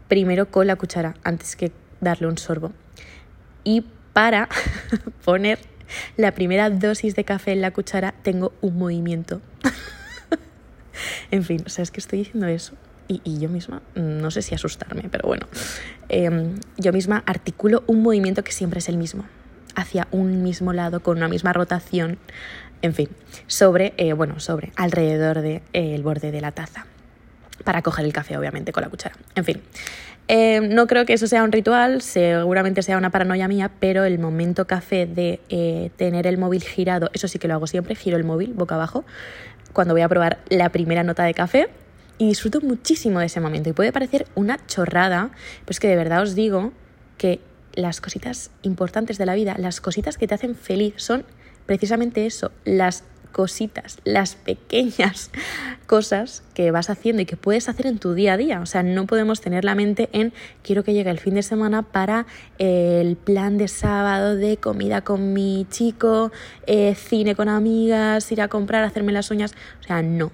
primero 0.09 0.51
con 0.51 0.67
la 0.67 0.77
cuchara 0.77 1.15
antes 1.23 1.57
que 1.57 1.73
darle 2.01 2.27
un 2.27 2.39
sorbo. 2.39 2.73
Y 3.65 3.85
para 4.13 4.49
poner 5.25 5.59
la 6.17 6.33
primera 6.33 6.71
dosis 6.71 7.15
de 7.15 7.25
café 7.25 7.53
en 7.53 7.61
la 7.61 7.71
cuchara 7.71 8.15
tengo 8.23 8.53
un 8.61 8.79
movimiento. 8.79 9.41
en 11.31 11.45
fin, 11.45 11.63
o 11.67 11.69
sea, 11.69 11.83
es 11.83 11.91
que 11.91 12.01
estoy 12.01 12.21
diciendo 12.21 12.47
eso 12.47 12.75
y, 13.09 13.39
yo 13.39 13.49
misma, 13.49 13.83
no 13.95 14.31
sé 14.31 14.43
si 14.43 14.55
asustarme, 14.55 15.09
pero 15.11 15.29
bueno, 15.29 15.47
em, 16.09 16.59
yo 16.77 16.93
misma 16.93 17.23
articulo 17.27 17.85
un 17.87 18.03
movimiento 18.03 18.43
que 18.43 18.53
siempre 18.53 18.79
es 18.79 18.89
el 18.89 18.97
mismo, 18.97 19.25
hacia 19.75 20.09
un 20.11 20.43
mismo 20.43 20.73
lado, 20.73 21.01
con 21.01 21.17
una 21.17 21.29
misma 21.29 21.53
rotación, 21.53 22.19
en 22.83 22.95
fin, 22.95 23.09
sobre, 23.47 23.95
eh, 23.97 24.13
bueno, 24.13 24.41
sobre, 24.41 24.73
alrededor 24.77 25.41
del 25.41 25.63
de, 25.73 25.95
el 25.95 26.03
borde 26.03 26.33
de 26.33 26.41
la 26.41 26.53
taza 26.53 26.87
para 27.65 27.83
coger 27.83 28.05
el 28.05 28.13
café, 28.13 28.37
obviamente, 28.37 28.73
con 28.73 28.83
la 28.83 28.91
cuchara. 28.91 29.17
En 29.35 29.45
fin, 29.45 29.63
eh, 30.29 30.61
no 30.61 30.87
creo 30.87 31.07
que 31.07 31.13
eso 31.13 31.27
sea 31.27 31.45
un 31.45 31.53
ritual, 31.53 32.03
seguramente 32.03 32.83
sea 32.83 32.99
una 32.99 33.11
paranoia 33.11 33.47
mía, 33.47 33.71
pero 33.79 34.05
el 34.05 34.19
momento 34.19 34.67
café 34.67 35.07
de 35.07 35.41
eh, 35.49 35.91
tener 35.97 36.27
el 36.27 36.37
móvil 36.37 36.63
girado, 36.63 37.11
eso 37.13 37.29
sí 37.29 37.39
que 37.39 37.47
lo 37.47 37.55
hago 37.55 37.67
siempre, 37.67 37.95
giro 37.95 38.17
el 38.17 38.25
móvil 38.25 38.53
boca 38.53 38.75
abajo, 38.75 39.05
cuando 39.73 39.95
voy 39.95 40.03
a 40.03 40.09
probar 40.09 40.39
la 40.49 40.71
primera 40.71 41.05
nota 41.05 41.25
de 41.25 41.35
café. 41.35 41.69
Y 42.19 42.29
disfruto 42.29 42.63
muchísimo 42.63 43.21
de 43.21 43.27
ese 43.27 43.41
momento. 43.41 43.69
Y 43.69 43.75
puede 43.75 43.93
parecer 43.93 44.27
una 44.35 44.59
chorrada, 44.67 45.33
pues 45.67 45.79
que 45.79 45.87
de 45.87 45.97
verdad 45.97 46.23
os 46.23 46.35
digo 46.35 46.73
que 47.19 47.41
las 47.75 48.01
cositas 48.01 48.51
importantes 48.63 49.19
de 49.19 49.27
la 49.27 49.35
vida, 49.35 49.55
las 49.59 49.83
cositas 49.83 50.17
que 50.17 50.27
te 50.27 50.35
hacen 50.35 50.55
feliz, 50.55 50.95
son 50.97 51.27
precisamente 51.67 52.25
eso, 52.25 52.53
las 52.65 53.05
cositas, 53.33 53.99
las 54.05 54.35
pequeñas 54.35 55.31
cosas 55.87 56.43
que 56.55 56.71
vas 56.71 56.91
haciendo 56.91 57.23
y 57.23 57.27
que 57.27 57.37
puedes 57.37 57.69
hacer 57.69 57.87
en 57.87 57.99
tu 57.99 58.15
día 58.15 58.35
a 58.35 58.37
día. 58.37 58.61
O 58.61 58.67
sea, 58.67 58.83
no 58.83 59.07
podemos 59.07 59.41
tener 59.41 59.65
la 59.65 59.75
mente 59.75 60.09
en 60.13 60.33
quiero 60.63 60.85
que 60.85 60.95
llegue 60.95 61.11
el 61.11 61.19
fin 61.19 61.35
de 61.35 61.43
semana 61.43 61.83
para 61.83 62.27
el 62.59 63.17
plan 63.17 63.59
de 63.59 63.69
sábado 63.69 64.37
de 64.37 64.57
comida 64.57 65.03
con 65.03 65.33
mi 65.33 65.67
chico, 65.71 66.33
eh, 66.67 66.95
cine 66.95 67.35
con 67.35 67.49
amigas, 67.49 68.31
ir 68.33 68.41
a 68.41 68.49
comprar, 68.49 68.85
hacerme 68.85 69.13
las 69.13 69.31
uñas. 69.31 69.55
O 69.81 69.83
sea, 69.83 70.03
no. 70.03 70.33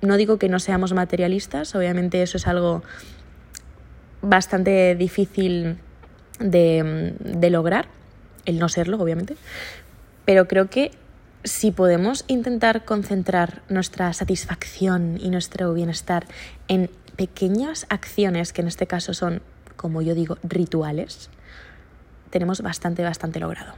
No 0.00 0.16
digo 0.16 0.38
que 0.38 0.48
no 0.48 0.58
seamos 0.58 0.92
materialistas, 0.92 1.74
obviamente 1.76 2.22
eso 2.22 2.36
es 2.36 2.48
algo 2.48 2.82
bastante 4.20 4.96
difícil 4.96 5.78
de, 6.40 7.14
de 7.20 7.50
lograr, 7.50 7.86
el 8.44 8.58
no 8.58 8.68
serlo, 8.68 9.00
obviamente, 9.00 9.36
pero 10.24 10.48
creo 10.48 10.68
que 10.68 10.92
si 11.44 11.70
podemos 11.70 12.24
intentar 12.28 12.84
concentrar 12.84 13.62
nuestra 13.68 14.12
satisfacción 14.12 15.18
y 15.20 15.30
nuestro 15.30 15.72
bienestar 15.74 16.26
en 16.68 16.90
pequeñas 17.16 17.86
acciones, 17.88 18.52
que 18.52 18.62
en 18.62 18.68
este 18.68 18.86
caso 18.86 19.14
son, 19.14 19.42
como 19.76 20.02
yo 20.02 20.14
digo, 20.14 20.38
rituales, 20.42 21.30
tenemos 22.30 22.62
bastante, 22.62 23.02
bastante 23.02 23.40
logrado. 23.40 23.74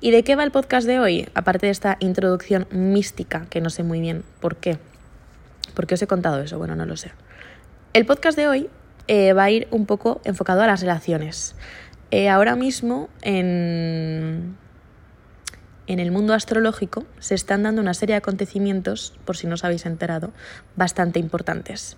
¿Y 0.00 0.10
de 0.10 0.22
qué 0.22 0.36
va 0.36 0.44
el 0.44 0.50
podcast 0.50 0.86
de 0.86 1.00
hoy? 1.00 1.28
Aparte 1.34 1.66
de 1.66 1.72
esta 1.72 1.96
introducción 2.00 2.66
mística, 2.70 3.46
que 3.48 3.60
no 3.60 3.70
sé 3.70 3.82
muy 3.82 4.00
bien 4.00 4.22
por 4.40 4.56
qué. 4.56 4.78
¿Por 5.74 5.86
qué 5.86 5.94
os 5.94 6.02
he 6.02 6.06
contado 6.06 6.40
eso? 6.40 6.58
Bueno, 6.58 6.76
no 6.76 6.84
lo 6.84 6.96
sé. 6.96 7.12
El 7.92 8.06
podcast 8.06 8.36
de 8.36 8.46
hoy 8.46 8.68
eh, 9.08 9.32
va 9.32 9.44
a 9.44 9.50
ir 9.50 9.66
un 9.70 9.86
poco 9.86 10.20
enfocado 10.24 10.62
a 10.62 10.66
las 10.66 10.80
relaciones. 10.80 11.56
Eh, 12.10 12.28
ahora 12.28 12.54
mismo 12.54 13.08
en 13.22 14.56
en 15.86 15.98
el 15.98 16.10
mundo 16.10 16.34
astrológico 16.34 17.04
se 17.18 17.34
están 17.34 17.62
dando 17.62 17.82
una 17.82 17.94
serie 17.94 18.14
de 18.14 18.18
acontecimientos, 18.18 19.14
por 19.24 19.36
si 19.36 19.46
no 19.46 19.54
os 19.54 19.64
habéis 19.64 19.86
enterado, 19.86 20.32
bastante 20.76 21.18
importantes. 21.18 21.96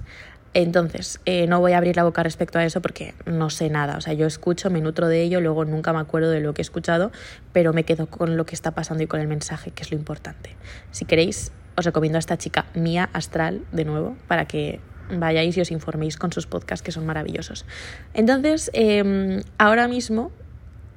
Entonces, 0.55 1.21
eh, 1.27 1.47
no 1.47 1.61
voy 1.61 1.73
a 1.73 1.77
abrir 1.77 1.97
la 1.97 2.05
boca 2.05 2.23
respecto 2.23 2.59
a 2.59 2.65
eso 2.65 2.81
porque 2.81 3.15
no 3.27 3.51
sé 3.51 3.69
nada. 3.69 3.99
O 3.99 4.01
sea, 4.01 4.15
yo 4.15 4.27
escucho, 4.27 4.71
me 4.71 4.81
nutro 4.81 5.07
de 5.07 5.23
ello, 5.23 5.41
luego 5.41 5.67
nunca 5.67 5.93
me 5.93 5.99
acuerdo 6.01 6.31
de 6.31 6.41
lo 6.41 6.55
que 6.55 6.63
he 6.63 6.65
escuchado, 6.65 7.13
pero 7.53 7.75
me 7.75 7.85
quedo 7.85 8.07
con 8.07 8.39
lo 8.39 8.47
que 8.47 8.55
está 8.55 8.71
pasando 8.71 9.03
y 9.03 9.07
con 9.07 9.21
el 9.21 9.29
mensaje, 9.29 9.71
que 9.71 9.83
es 9.83 9.91
lo 9.91 9.99
importante. 9.99 10.57
Si 10.93 11.05
queréis, 11.05 11.53
os 11.77 11.85
recomiendo 11.85 12.17
a 12.17 12.21
esta 12.21 12.39
chica 12.39 12.65
Mía 12.75 13.11
Astral, 13.13 13.67
de 13.73 13.85
nuevo, 13.85 14.17
para 14.29 14.47
que 14.47 14.81
vayáis 15.11 15.57
y 15.59 15.61
os 15.61 15.71
informéis 15.71 16.17
con 16.17 16.33
sus 16.33 16.47
podcasts 16.47 16.83
que 16.83 16.91
son 16.91 17.05
maravillosos. 17.05 17.67
Entonces, 18.15 18.71
em, 18.73 19.43
ahora 19.59 19.89
mismo 19.89 20.33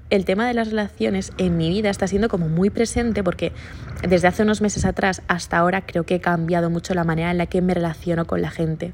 el 0.09 0.25
tema 0.25 0.47
de 0.47 0.53
las 0.53 0.69
relaciones 0.69 1.33
en 1.37 1.57
mi 1.57 1.69
vida 1.69 1.89
está 1.89 2.07
siendo 2.07 2.29
como 2.29 2.49
muy 2.49 2.69
presente 2.69 3.23
porque 3.23 3.51
desde 4.07 4.27
hace 4.27 4.43
unos 4.43 4.61
meses 4.61 4.85
atrás 4.85 5.21
hasta 5.27 5.57
ahora 5.57 5.85
creo 5.85 6.03
que 6.03 6.15
he 6.15 6.19
cambiado 6.19 6.69
mucho 6.69 6.93
la 6.93 7.03
manera 7.03 7.31
en 7.31 7.37
la 7.37 7.45
que 7.45 7.61
me 7.61 7.73
relaciono 7.73 8.25
con 8.25 8.41
la 8.41 8.49
gente. 8.49 8.93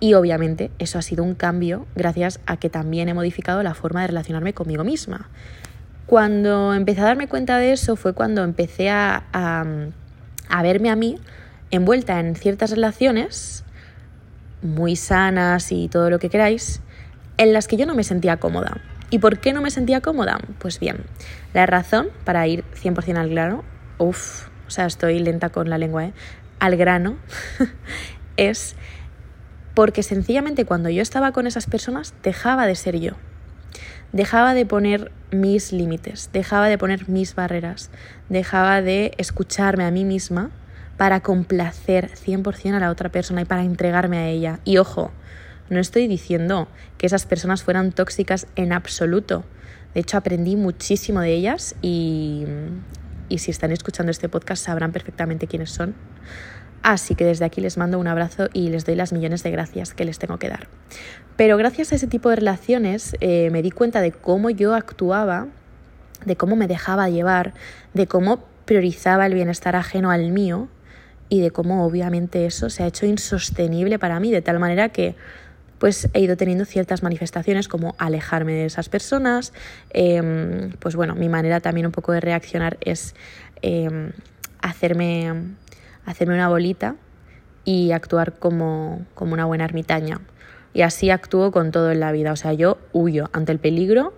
Y 0.00 0.14
obviamente 0.14 0.70
eso 0.78 0.98
ha 0.98 1.02
sido 1.02 1.24
un 1.24 1.34
cambio 1.34 1.86
gracias 1.96 2.40
a 2.46 2.56
que 2.56 2.70
también 2.70 3.08
he 3.08 3.14
modificado 3.14 3.62
la 3.62 3.74
forma 3.74 4.02
de 4.02 4.08
relacionarme 4.08 4.52
conmigo 4.52 4.84
misma. 4.84 5.28
Cuando 6.06 6.74
empecé 6.74 7.00
a 7.00 7.04
darme 7.04 7.28
cuenta 7.28 7.58
de 7.58 7.72
eso 7.72 7.96
fue 7.96 8.12
cuando 8.12 8.44
empecé 8.44 8.90
a, 8.90 9.24
a, 9.32 10.62
verme 10.62 10.90
a 10.90 10.96
mí 10.96 11.18
envuelta 11.70 12.20
en 12.20 12.36
ciertas 12.36 12.70
relaciones 12.70 13.64
muy 14.62 14.96
sanas 14.96 15.72
y 15.72 15.88
todo 15.88 16.10
lo 16.10 16.18
que 16.18 16.28
queráis, 16.28 16.80
en 17.38 17.52
las 17.52 17.66
que 17.66 17.76
yo 17.76 17.86
no 17.86 17.94
me 17.94 18.04
sentía 18.04 18.36
cómoda. 18.36 18.80
¿Y 19.14 19.20
por 19.20 19.38
qué 19.38 19.52
no 19.52 19.62
me 19.62 19.70
sentía 19.70 20.00
cómoda? 20.00 20.40
Pues 20.58 20.80
bien, 20.80 21.04
la 21.52 21.66
razón, 21.66 22.08
para 22.24 22.48
ir 22.48 22.64
100% 22.74 23.16
al 23.16 23.30
grano, 23.30 23.62
uff, 23.98 24.48
o 24.66 24.70
sea, 24.70 24.86
estoy 24.86 25.20
lenta 25.20 25.50
con 25.50 25.70
la 25.70 25.78
lengua, 25.78 26.06
¿eh? 26.06 26.12
al 26.58 26.74
grano, 26.76 27.16
es 28.36 28.74
porque 29.72 30.02
sencillamente 30.02 30.64
cuando 30.64 30.88
yo 30.88 31.00
estaba 31.00 31.30
con 31.30 31.46
esas 31.46 31.66
personas 31.66 32.12
dejaba 32.24 32.66
de 32.66 32.74
ser 32.74 32.98
yo. 32.98 33.12
Dejaba 34.10 34.52
de 34.52 34.66
poner 34.66 35.12
mis 35.30 35.72
límites, 35.72 36.30
dejaba 36.32 36.66
de 36.66 36.76
poner 36.76 37.08
mis 37.08 37.36
barreras, 37.36 37.90
dejaba 38.28 38.82
de 38.82 39.14
escucharme 39.16 39.84
a 39.84 39.92
mí 39.92 40.04
misma 40.04 40.50
para 40.96 41.20
complacer 41.20 42.10
100% 42.10 42.74
a 42.74 42.80
la 42.80 42.90
otra 42.90 43.10
persona 43.10 43.42
y 43.42 43.44
para 43.44 43.62
entregarme 43.62 44.18
a 44.18 44.26
ella. 44.26 44.58
Y 44.64 44.78
ojo, 44.78 45.12
no 45.74 45.80
estoy 45.80 46.08
diciendo 46.08 46.68
que 46.96 47.06
esas 47.06 47.26
personas 47.26 47.62
fueran 47.62 47.92
tóxicas 47.92 48.46
en 48.56 48.72
absoluto. 48.72 49.44
De 49.92 50.00
hecho, 50.00 50.16
aprendí 50.16 50.56
muchísimo 50.56 51.20
de 51.20 51.34
ellas 51.34 51.76
y, 51.82 52.44
y 53.28 53.38
si 53.38 53.50
están 53.50 53.70
escuchando 53.70 54.10
este 54.10 54.28
podcast 54.28 54.64
sabrán 54.64 54.92
perfectamente 54.92 55.46
quiénes 55.46 55.70
son. 55.70 55.94
Así 56.82 57.14
que 57.14 57.24
desde 57.24 57.46
aquí 57.46 57.62
les 57.62 57.78
mando 57.78 57.98
un 57.98 58.06
abrazo 58.06 58.48
y 58.52 58.68
les 58.68 58.84
doy 58.84 58.94
las 58.94 59.12
millones 59.12 59.42
de 59.42 59.50
gracias 59.50 59.94
que 59.94 60.04
les 60.04 60.18
tengo 60.18 60.38
que 60.38 60.50
dar. 60.50 60.68
Pero 61.36 61.56
gracias 61.56 61.92
a 61.92 61.94
ese 61.94 62.06
tipo 62.06 62.28
de 62.28 62.36
relaciones 62.36 63.16
eh, 63.20 63.48
me 63.50 63.62
di 63.62 63.70
cuenta 63.70 64.02
de 64.02 64.12
cómo 64.12 64.50
yo 64.50 64.74
actuaba, 64.74 65.48
de 66.26 66.36
cómo 66.36 66.56
me 66.56 66.66
dejaba 66.66 67.08
llevar, 67.08 67.54
de 67.94 68.06
cómo 68.06 68.44
priorizaba 68.66 69.24
el 69.24 69.32
bienestar 69.32 69.76
ajeno 69.76 70.10
al 70.10 70.30
mío 70.30 70.68
y 71.30 71.40
de 71.40 71.50
cómo 71.50 71.86
obviamente 71.86 72.44
eso 72.44 72.68
se 72.68 72.82
ha 72.82 72.86
hecho 72.86 73.06
insostenible 73.06 73.98
para 73.98 74.20
mí, 74.20 74.30
de 74.30 74.42
tal 74.42 74.58
manera 74.58 74.90
que 74.90 75.16
pues 75.84 76.08
he 76.14 76.20
ido 76.20 76.38
teniendo 76.38 76.64
ciertas 76.64 77.02
manifestaciones 77.02 77.68
como 77.68 77.94
alejarme 77.98 78.54
de 78.54 78.64
esas 78.64 78.88
personas, 78.88 79.52
em, 79.90 80.70
pues 80.78 80.96
bueno, 80.96 81.14
mi 81.14 81.28
manera 81.28 81.60
también 81.60 81.84
un 81.84 81.92
poco 81.92 82.12
de 82.12 82.20
reaccionar 82.22 82.78
es 82.80 83.14
em, 83.60 84.12
hacerme, 84.62 85.34
hacerme 86.06 86.36
una 86.36 86.48
bolita 86.48 86.96
y 87.66 87.92
actuar 87.92 88.32
como, 88.38 89.04
como 89.14 89.34
una 89.34 89.44
buena 89.44 89.66
ermitaña. 89.66 90.22
Y 90.72 90.80
así 90.80 91.10
actúo 91.10 91.52
con 91.52 91.70
todo 91.70 91.90
en 91.90 92.00
la 92.00 92.12
vida, 92.12 92.32
o 92.32 92.36
sea, 92.36 92.54
yo 92.54 92.78
huyo 92.94 93.28
ante 93.34 93.52
el 93.52 93.58
peligro 93.58 94.14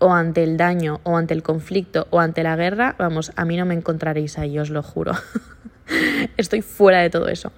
o 0.00 0.12
ante 0.12 0.42
el 0.42 0.58
daño 0.58 1.00
o 1.04 1.16
ante 1.16 1.32
el 1.32 1.42
conflicto 1.42 2.08
o 2.10 2.20
ante 2.20 2.42
la 2.42 2.56
guerra, 2.56 2.94
vamos, 2.98 3.32
a 3.36 3.46
mí 3.46 3.56
no 3.56 3.64
me 3.64 3.72
encontraréis 3.72 4.36
ahí, 4.36 4.58
os 4.58 4.68
lo 4.68 4.82
juro. 4.82 5.12
Estoy 6.36 6.60
fuera 6.60 7.00
de 7.00 7.08
todo 7.08 7.28
eso. 7.28 7.52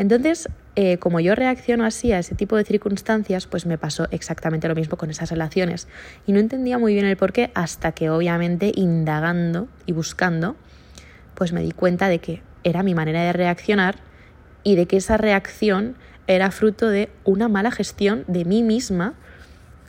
Entonces, 0.00 0.48
eh, 0.76 0.96
como 0.96 1.20
yo 1.20 1.34
reacciono 1.34 1.84
así 1.84 2.10
a 2.10 2.18
ese 2.18 2.34
tipo 2.34 2.56
de 2.56 2.64
circunstancias, 2.64 3.46
pues 3.46 3.66
me 3.66 3.76
pasó 3.76 4.08
exactamente 4.10 4.66
lo 4.66 4.74
mismo 4.74 4.96
con 4.96 5.10
esas 5.10 5.30
relaciones. 5.30 5.88
Y 6.26 6.32
no 6.32 6.40
entendía 6.40 6.78
muy 6.78 6.94
bien 6.94 7.04
el 7.04 7.18
por 7.18 7.34
qué 7.34 7.50
hasta 7.52 7.92
que 7.92 8.08
obviamente 8.08 8.72
indagando 8.74 9.68
y 9.84 9.92
buscando, 9.92 10.56
pues 11.34 11.52
me 11.52 11.60
di 11.60 11.72
cuenta 11.72 12.08
de 12.08 12.18
que 12.18 12.40
era 12.64 12.82
mi 12.82 12.94
manera 12.94 13.22
de 13.22 13.34
reaccionar 13.34 13.96
y 14.62 14.74
de 14.74 14.86
que 14.86 14.96
esa 14.96 15.18
reacción 15.18 15.96
era 16.26 16.50
fruto 16.50 16.88
de 16.88 17.10
una 17.24 17.50
mala 17.50 17.70
gestión 17.70 18.24
de 18.26 18.46
mí 18.46 18.62
misma 18.62 19.12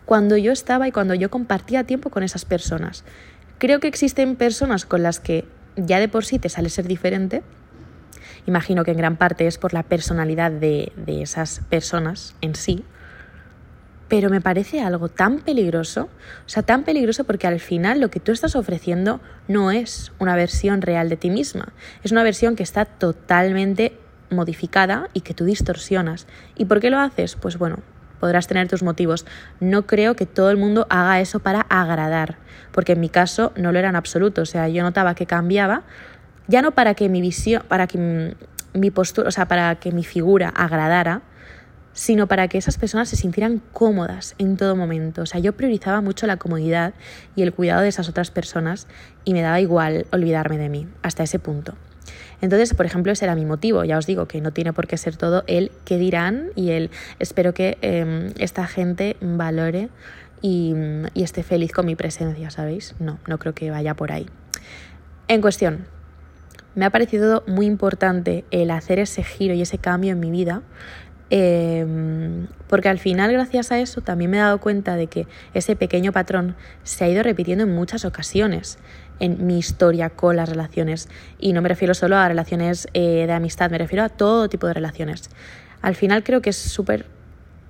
cuando 0.04 0.36
yo 0.36 0.52
estaba 0.52 0.90
y 0.90 0.92
cuando 0.92 1.14
yo 1.14 1.32
compartía 1.32 1.86
tiempo 1.86 2.10
con 2.10 2.24
esas 2.24 2.44
personas. 2.44 3.06
Creo 3.60 3.80
que 3.80 3.88
existen 3.88 4.36
personas 4.36 4.86
con 4.86 5.04
las 5.04 5.22
que 5.22 5.46
ya 5.78 6.02
de 6.02 6.10
por 6.10 6.26
sí 6.26 6.38
te 6.38 6.50
sale 6.50 6.70
ser 6.70 6.86
diferente, 6.86 7.44
Imagino 8.48 8.84
que 8.84 8.92
en 8.92 8.98
gran 8.98 9.18
parte 9.18 9.48
es 9.48 9.58
por 9.58 9.74
la 9.74 9.84
personalidad 9.84 10.52
de, 10.52 10.92
de 10.96 11.22
esas 11.22 11.62
personas 11.70 12.36
en 12.42 12.56
sí, 12.56 12.84
pero 14.08 14.30
me 14.30 14.42
parece 14.42 14.82
algo 14.82 15.08
tan 15.08 15.40
peligroso, 15.40 16.10
o 16.46 16.50
sea, 16.50 16.64
tan 16.64 16.84
peligroso 16.84 17.24
porque 17.24 17.48
al 17.48 17.62
final 17.62 18.02
lo 18.02 18.10
que 18.10 18.20
tú 18.20 18.34
estás 18.34 18.58
ofreciendo 18.58 19.22
no 19.48 19.72
es 19.72 20.12
una 20.20 20.36
versión 20.36 20.82
real 20.82 21.08
de 21.08 21.16
ti 21.16 21.30
misma, 21.30 21.72
es 22.04 22.12
una 22.12 22.24
versión 22.24 22.58
que 22.58 22.64
está 22.64 22.84
totalmente 22.84 23.98
modificada 24.30 25.10
y 25.14 25.22
que 25.22 25.34
tú 25.34 25.46
distorsionas. 25.46 26.28
¿Y 26.56 26.66
por 26.66 26.80
qué 26.80 26.90
lo 26.90 27.00
haces? 27.00 27.36
Pues 27.36 27.58
bueno, 27.58 27.78
podrás 28.20 28.48
tener 28.48 28.68
tus 28.68 28.84
motivos. 28.84 29.26
No 29.60 29.86
creo 29.86 30.16
que 30.16 30.26
todo 30.26 30.52
el 30.52 30.58
mundo 30.58 30.88
haga 30.90 31.20
eso 31.20 31.40
para 31.40 31.62
agradar, 31.62 32.38
porque 32.72 32.94
en 32.94 33.00
mi 33.00 33.10
caso 33.10 33.52
no 33.56 33.72
lo 33.72 33.80
era 33.80 33.90
en 33.90 33.96
absoluto, 33.96 34.42
o 34.42 34.46
sea, 34.46 34.68
yo 34.70 34.84
notaba 34.84 35.16
que 35.16 35.26
cambiaba, 35.26 35.84
ya 36.52 36.62
no 36.62 36.72
para 36.72 36.94
que 36.94 37.08
mi 37.08 37.22
visión, 37.22 37.64
para 37.68 37.88
que 37.88 38.36
mi 38.74 38.92
postura, 38.92 39.30
o 39.30 39.32
sea, 39.32 39.48
para 39.48 39.76
que 39.76 39.92
mi 39.92 40.04
figura 40.04 40.50
agradara, 40.50 41.22
sino 41.94 42.28
para 42.28 42.48
que 42.48 42.58
esas 42.58 42.78
personas 42.78 43.10
se 43.10 43.16
sintieran 43.16 43.62
cómodas 43.72 44.36
en 44.38 44.58
todo 44.58 44.76
momento. 44.76 45.22
O 45.24 45.26
sea, 45.26 45.40
yo 45.40 45.54
priorizaba 45.54 46.02
mucho 46.02 46.28
la 46.28 46.38
comodidad 46.38 46.94
y 47.36 47.42
el 47.42 47.54
cuidado 47.54 47.82
de 47.82 47.88
esas 47.88 48.10
otras 48.10 48.32
personas 48.32 48.88
y 49.24 49.34
me 49.34 49.42
daba 49.42 49.60
igual 49.60 50.06
olvidarme 50.12 50.58
de 50.58 50.70
mí, 50.70 50.88
hasta 51.02 51.24
ese 51.24 51.40
punto. 51.40 51.74
Entonces, 52.42 52.74
por 52.74 52.86
ejemplo, 52.86 53.12
ese 53.12 53.26
era 53.26 53.36
mi 53.36 53.46
motivo. 53.46 53.84
Ya 53.86 53.98
os 53.98 54.06
digo 54.06 54.28
que 54.28 54.42
no 54.42 54.52
tiene 54.52 54.74
por 54.74 54.88
qué 54.88 54.98
ser 54.98 55.16
todo 55.16 55.44
el 55.48 55.72
que 55.86 55.98
dirán 55.98 56.50
y 56.56 56.72
el 56.72 56.90
espero 57.20 57.54
que 57.54 57.78
em, 57.82 58.34
esta 58.40 58.68
gente 58.68 59.16
valore 59.22 59.90
y, 60.42 60.74
y 61.14 61.24
esté 61.24 61.44
feliz 61.44 61.72
con 61.72 61.86
mi 61.86 61.96
presencia, 61.96 62.50
¿sabéis? 62.50 62.96
No, 63.00 63.20
no 63.28 63.38
creo 63.38 63.54
que 63.54 63.70
vaya 63.70 63.94
por 63.94 64.12
ahí. 64.12 64.28
En 65.28 65.40
cuestión, 65.42 65.86
me 66.76 66.86
ha 66.86 66.90
parecido 66.90 67.44
muy 67.48 67.66
importante 67.66 68.46
el 68.52 68.72
hacer 68.72 69.00
ese 69.00 69.24
giro 69.24 69.54
y 69.54 69.62
ese 69.62 69.78
cambio 69.78 70.14
en 70.14 70.20
mi 70.20 70.32
vida, 70.32 70.62
em, 71.30 72.48
porque 72.68 72.90
al 72.90 73.00
final 73.00 73.32
gracias 73.32 73.72
a 73.72 73.80
eso 73.80 74.02
también 74.02 74.32
me 74.32 74.38
he 74.38 74.42
dado 74.42 74.60
cuenta 74.60 74.96
de 74.96 75.08
que 75.08 75.28
ese 75.54 75.76
pequeño 75.76 76.12
patrón 76.12 76.56
se 76.84 77.04
ha 77.04 77.10
ido 77.10 77.24
repitiendo 77.24 77.64
en 77.64 77.74
muchas 77.74 78.06
ocasiones 78.06 78.78
en 79.20 79.46
mi 79.46 79.60
historia 79.60 80.10
con 80.10 80.36
las 80.36 80.50
relaciones. 80.50 81.08
Y 81.40 81.54
no 81.54 81.62
me 81.62 81.70
refiero 81.70 81.94
solo 81.94 82.18
a 82.18 82.28
relaciones 82.28 82.88
eh, 82.94 83.26
de 83.28 83.34
amistad, 83.34 83.70
me 83.70 83.78
refiero 83.78 84.04
a 84.04 84.10
todo 84.10 84.50
tipo 84.50 84.68
de 84.68 84.74
relaciones. 84.74 85.30
Al 85.82 85.96
final 85.96 86.24
creo 86.24 86.42
que 86.42 86.50
es 86.50 86.58
súper 86.58 87.06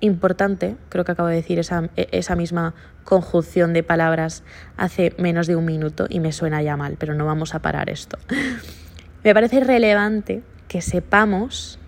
importante, 0.00 0.76
creo 0.88 1.04
que 1.04 1.12
acabo 1.12 1.28
de 1.28 1.36
decir 1.36 1.58
esa, 1.58 1.88
esa, 1.96 2.34
misma 2.34 2.74
conjunción 3.04 3.72
de 3.72 3.82
palabras 3.82 4.42
hace 4.76 5.14
menos 5.18 5.46
de 5.46 5.54
un 5.54 5.64
minuto 5.64 6.06
y 6.08 6.18
me 6.18 6.32
suena 6.32 6.60
ya 6.60 6.76
mal, 6.76 6.96
pero 6.98 7.14
no 7.14 7.24
vamos 7.24 7.54
a 7.54 7.60
parar 7.60 7.88
esto. 7.88 8.18
Me 9.24 9.34
parece 9.34 9.60
relevante 9.60 10.42
que 10.68 10.82
sepamos 10.82 11.78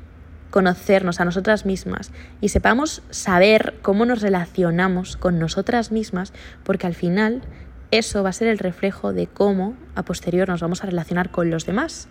conocernos 0.50 1.20
a 1.20 1.24
nosotras 1.24 1.66
mismas 1.66 2.12
y 2.40 2.50
sepamos 2.50 3.02
saber 3.10 3.74
cómo 3.82 4.06
nos 4.06 4.22
relacionamos 4.22 5.16
con 5.16 5.40
nosotras 5.40 5.90
mismas, 5.90 6.32
porque 6.62 6.86
al 6.86 6.94
final 6.94 7.42
eso 7.90 8.22
va 8.22 8.28
a 8.28 8.32
ser 8.32 8.46
el 8.46 8.58
reflejo 8.58 9.12
de 9.12 9.26
cómo 9.26 9.74
a 9.96 10.04
posterior 10.04 10.48
nos 10.48 10.60
vamos 10.60 10.84
a 10.84 10.86
relacionar 10.86 11.30
con 11.30 11.50
los 11.50 11.66
demás. 11.66 12.08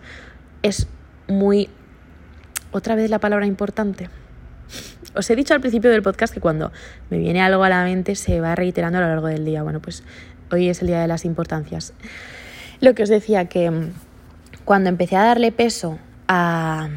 Es 0.62 0.88
muy... 1.26 1.70
Otra 2.70 2.94
vez 2.94 3.08
la 3.08 3.18
palabra 3.18 3.46
importante. 3.46 4.10
Os 5.14 5.30
he 5.30 5.36
dicho 5.36 5.54
al 5.54 5.60
principio 5.60 5.90
del 5.90 6.02
podcast 6.02 6.34
que 6.34 6.40
cuando 6.40 6.70
me 7.08 7.18
viene 7.18 7.40
algo 7.40 7.64
a 7.64 7.68
la 7.68 7.84
mente 7.84 8.14
se 8.14 8.40
va 8.40 8.54
reiterando 8.54 8.98
a 8.98 9.02
lo 9.02 9.08
largo 9.08 9.28
del 9.28 9.44
día. 9.44 9.62
Bueno, 9.62 9.80
pues 9.80 10.02
hoy 10.50 10.68
es 10.68 10.82
el 10.82 10.88
día 10.88 11.00
de 11.00 11.08
las 11.08 11.24
importancias. 11.24 11.94
Lo 12.80 12.94
que 12.94 13.04
os 13.04 13.08
decía 13.08 13.46
que 13.46 13.90
cuando 14.64 14.88
empecé 14.88 15.16
a 15.16 15.24
darle 15.24 15.52
peso 15.52 15.98
a, 16.28 16.88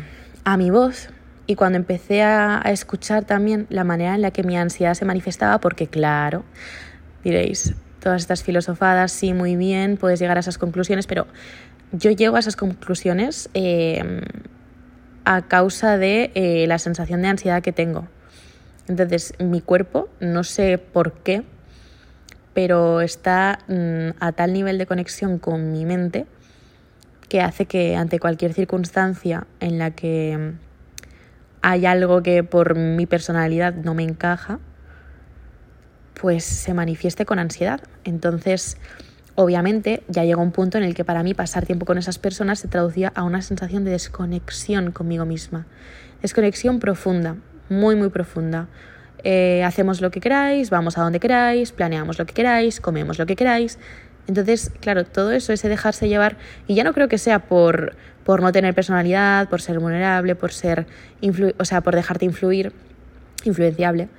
mi 0.57 0.69
voz 0.69 1.09
y 1.45 1.55
cuando 1.55 1.77
empecé 1.77 2.23
a, 2.23 2.61
escuchar 2.65 3.25
también 3.25 3.67
la 3.69 3.83
manera 3.83 4.15
en 4.15 4.21
la 4.21 4.31
que 4.31 4.43
mi 4.43 4.57
ansiedad 4.57 4.93
se 4.93 5.05
manifestaba, 5.05 5.59
porque 5.59 5.87
claro, 5.87 6.43
diréis, 7.23 7.75
todas 7.99 8.21
estas 8.21 8.43
filosofadas, 8.43 9.11
sí, 9.11 9.33
muy 9.33 9.55
bien, 9.55 9.97
puedes 9.97 10.19
llegar 10.19 10.37
a 10.37 10.39
esas 10.39 10.57
conclusiones, 10.57 11.07
pero 11.07 11.27
yo 11.91 12.11
llego 12.11 12.35
a 12.37 12.39
esas 12.39 12.55
conclusiones 12.55 13.49
eh, 13.53 14.21
a 15.25 15.41
causa 15.43 15.97
de 15.97 16.31
eh, 16.35 16.65
la 16.67 16.79
sensación 16.79 17.21
de 17.21 17.27
ansiedad 17.27 17.61
que 17.61 17.73
tengo. 17.73 18.07
Entonces, 18.87 19.33
mi 19.39 19.59
cuerpo, 19.59 20.07
no 20.21 20.45
sé 20.45 20.77
por 20.77 21.11
qué, 21.11 21.43
pero 22.53 23.01
está 23.01 23.59
mm, 23.67 24.17
a 24.21 24.31
tal 24.31 24.53
nivel 24.53 24.77
de 24.77 24.85
conexión 24.85 25.37
con 25.37 25.73
mi 25.73 25.85
mente 25.85 26.25
que 27.29 27.41
hace 27.41 27.65
que 27.65 27.95
ante 27.95 28.19
cualquier 28.19 28.53
circunstancia 28.53 29.47
en 29.59 29.77
la 29.79 29.91
que 29.91 30.53
hay 31.61 31.85
algo 31.85 32.23
que 32.23 32.43
por 32.43 32.75
mi 32.75 33.05
personalidad 33.05 33.73
no 33.73 33.93
me 33.93 34.03
encaja, 34.03 34.59
pues 36.19 36.43
se 36.43 36.73
manifieste 36.73 37.25
con 37.25 37.39
ansiedad. 37.39 37.81
Entonces, 38.03 38.77
obviamente, 39.35 40.03
ya 40.07 40.23
llegó 40.23 40.41
un 40.41 40.51
punto 40.51 40.77
en 40.77 40.83
el 40.83 40.95
que 40.95 41.03
para 41.03 41.23
mí 41.23 41.33
pasar 41.33 41.65
tiempo 41.65 41.85
con 41.85 41.97
esas 41.97 42.19
personas 42.19 42.59
se 42.59 42.67
traducía 42.67 43.11
a 43.15 43.23
una 43.23 43.41
sensación 43.41 43.83
de 43.83 43.91
desconexión 43.91 44.91
conmigo 44.91 45.25
misma. 45.25 45.67
Desconexión 46.21 46.79
profunda, 46.79 47.35
muy, 47.69 47.95
muy 47.95 48.09
profunda. 48.09 48.67
Eh, 49.23 49.63
hacemos 49.63 49.99
lo 49.99 50.09
que 50.11 50.21
queráis, 50.21 50.69
vamos 50.69 50.97
a 50.97 51.01
donde 51.01 51.19
queráis, 51.19 51.71
planeamos 51.71 52.17
lo 52.17 52.25
que 52.25 52.33
queráis, 52.33 52.79
comemos 52.79 53.19
lo 53.19 53.25
que 53.25 53.35
queráis. 53.35 53.77
Entonces, 54.27 54.71
claro, 54.81 55.05
todo 55.05 55.31
eso, 55.31 55.53
ese 55.53 55.69
dejarse 55.69 56.09
llevar, 56.09 56.37
y 56.67 56.75
ya 56.75 56.83
no 56.83 56.93
creo 56.93 57.07
que 57.07 57.17
sea 57.17 57.39
por, 57.39 57.95
por 58.23 58.41
no 58.41 58.51
tener 58.51 58.73
personalidad, 58.75 59.47
por 59.47 59.61
ser 59.61 59.79
vulnerable, 59.79 60.35
por 60.35 60.51
ser, 60.51 60.85
o 61.57 61.65
sea, 61.65 61.81
por 61.81 61.95
dejarte 61.95 62.25
influir, 62.25 62.73
influenciable. 63.45 64.09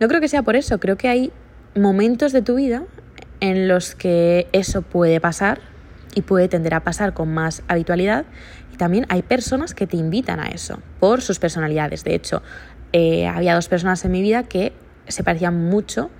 No 0.00 0.08
creo 0.08 0.20
que 0.20 0.28
sea 0.28 0.42
por 0.42 0.56
eso, 0.56 0.80
creo 0.80 0.96
que 0.96 1.08
hay 1.08 1.32
momentos 1.74 2.32
de 2.32 2.42
tu 2.42 2.54
vida 2.56 2.84
en 3.40 3.68
los 3.68 3.94
que 3.94 4.48
eso 4.52 4.82
puede 4.82 5.20
pasar 5.20 5.60
y 6.14 6.22
puede 6.22 6.48
tender 6.48 6.74
a 6.74 6.80
pasar 6.80 7.12
con 7.12 7.32
más 7.32 7.62
habitualidad. 7.68 8.24
Y 8.72 8.76
también 8.76 9.06
hay 9.10 9.22
personas 9.22 9.74
que 9.74 9.86
te 9.86 9.98
invitan 9.98 10.40
a 10.40 10.48
eso 10.48 10.80
por 10.98 11.20
sus 11.20 11.38
personalidades. 11.38 12.04
De 12.04 12.14
hecho, 12.14 12.42
eh, 12.92 13.26
había 13.26 13.54
dos 13.54 13.68
personas 13.68 14.04
en 14.04 14.12
mi 14.12 14.22
vida 14.22 14.44
que 14.44 14.72
se 15.08 15.22
parecían 15.22 15.68
mucho 15.68 16.10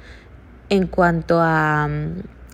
en 0.68 0.86
cuanto 0.86 1.40
a, 1.40 1.88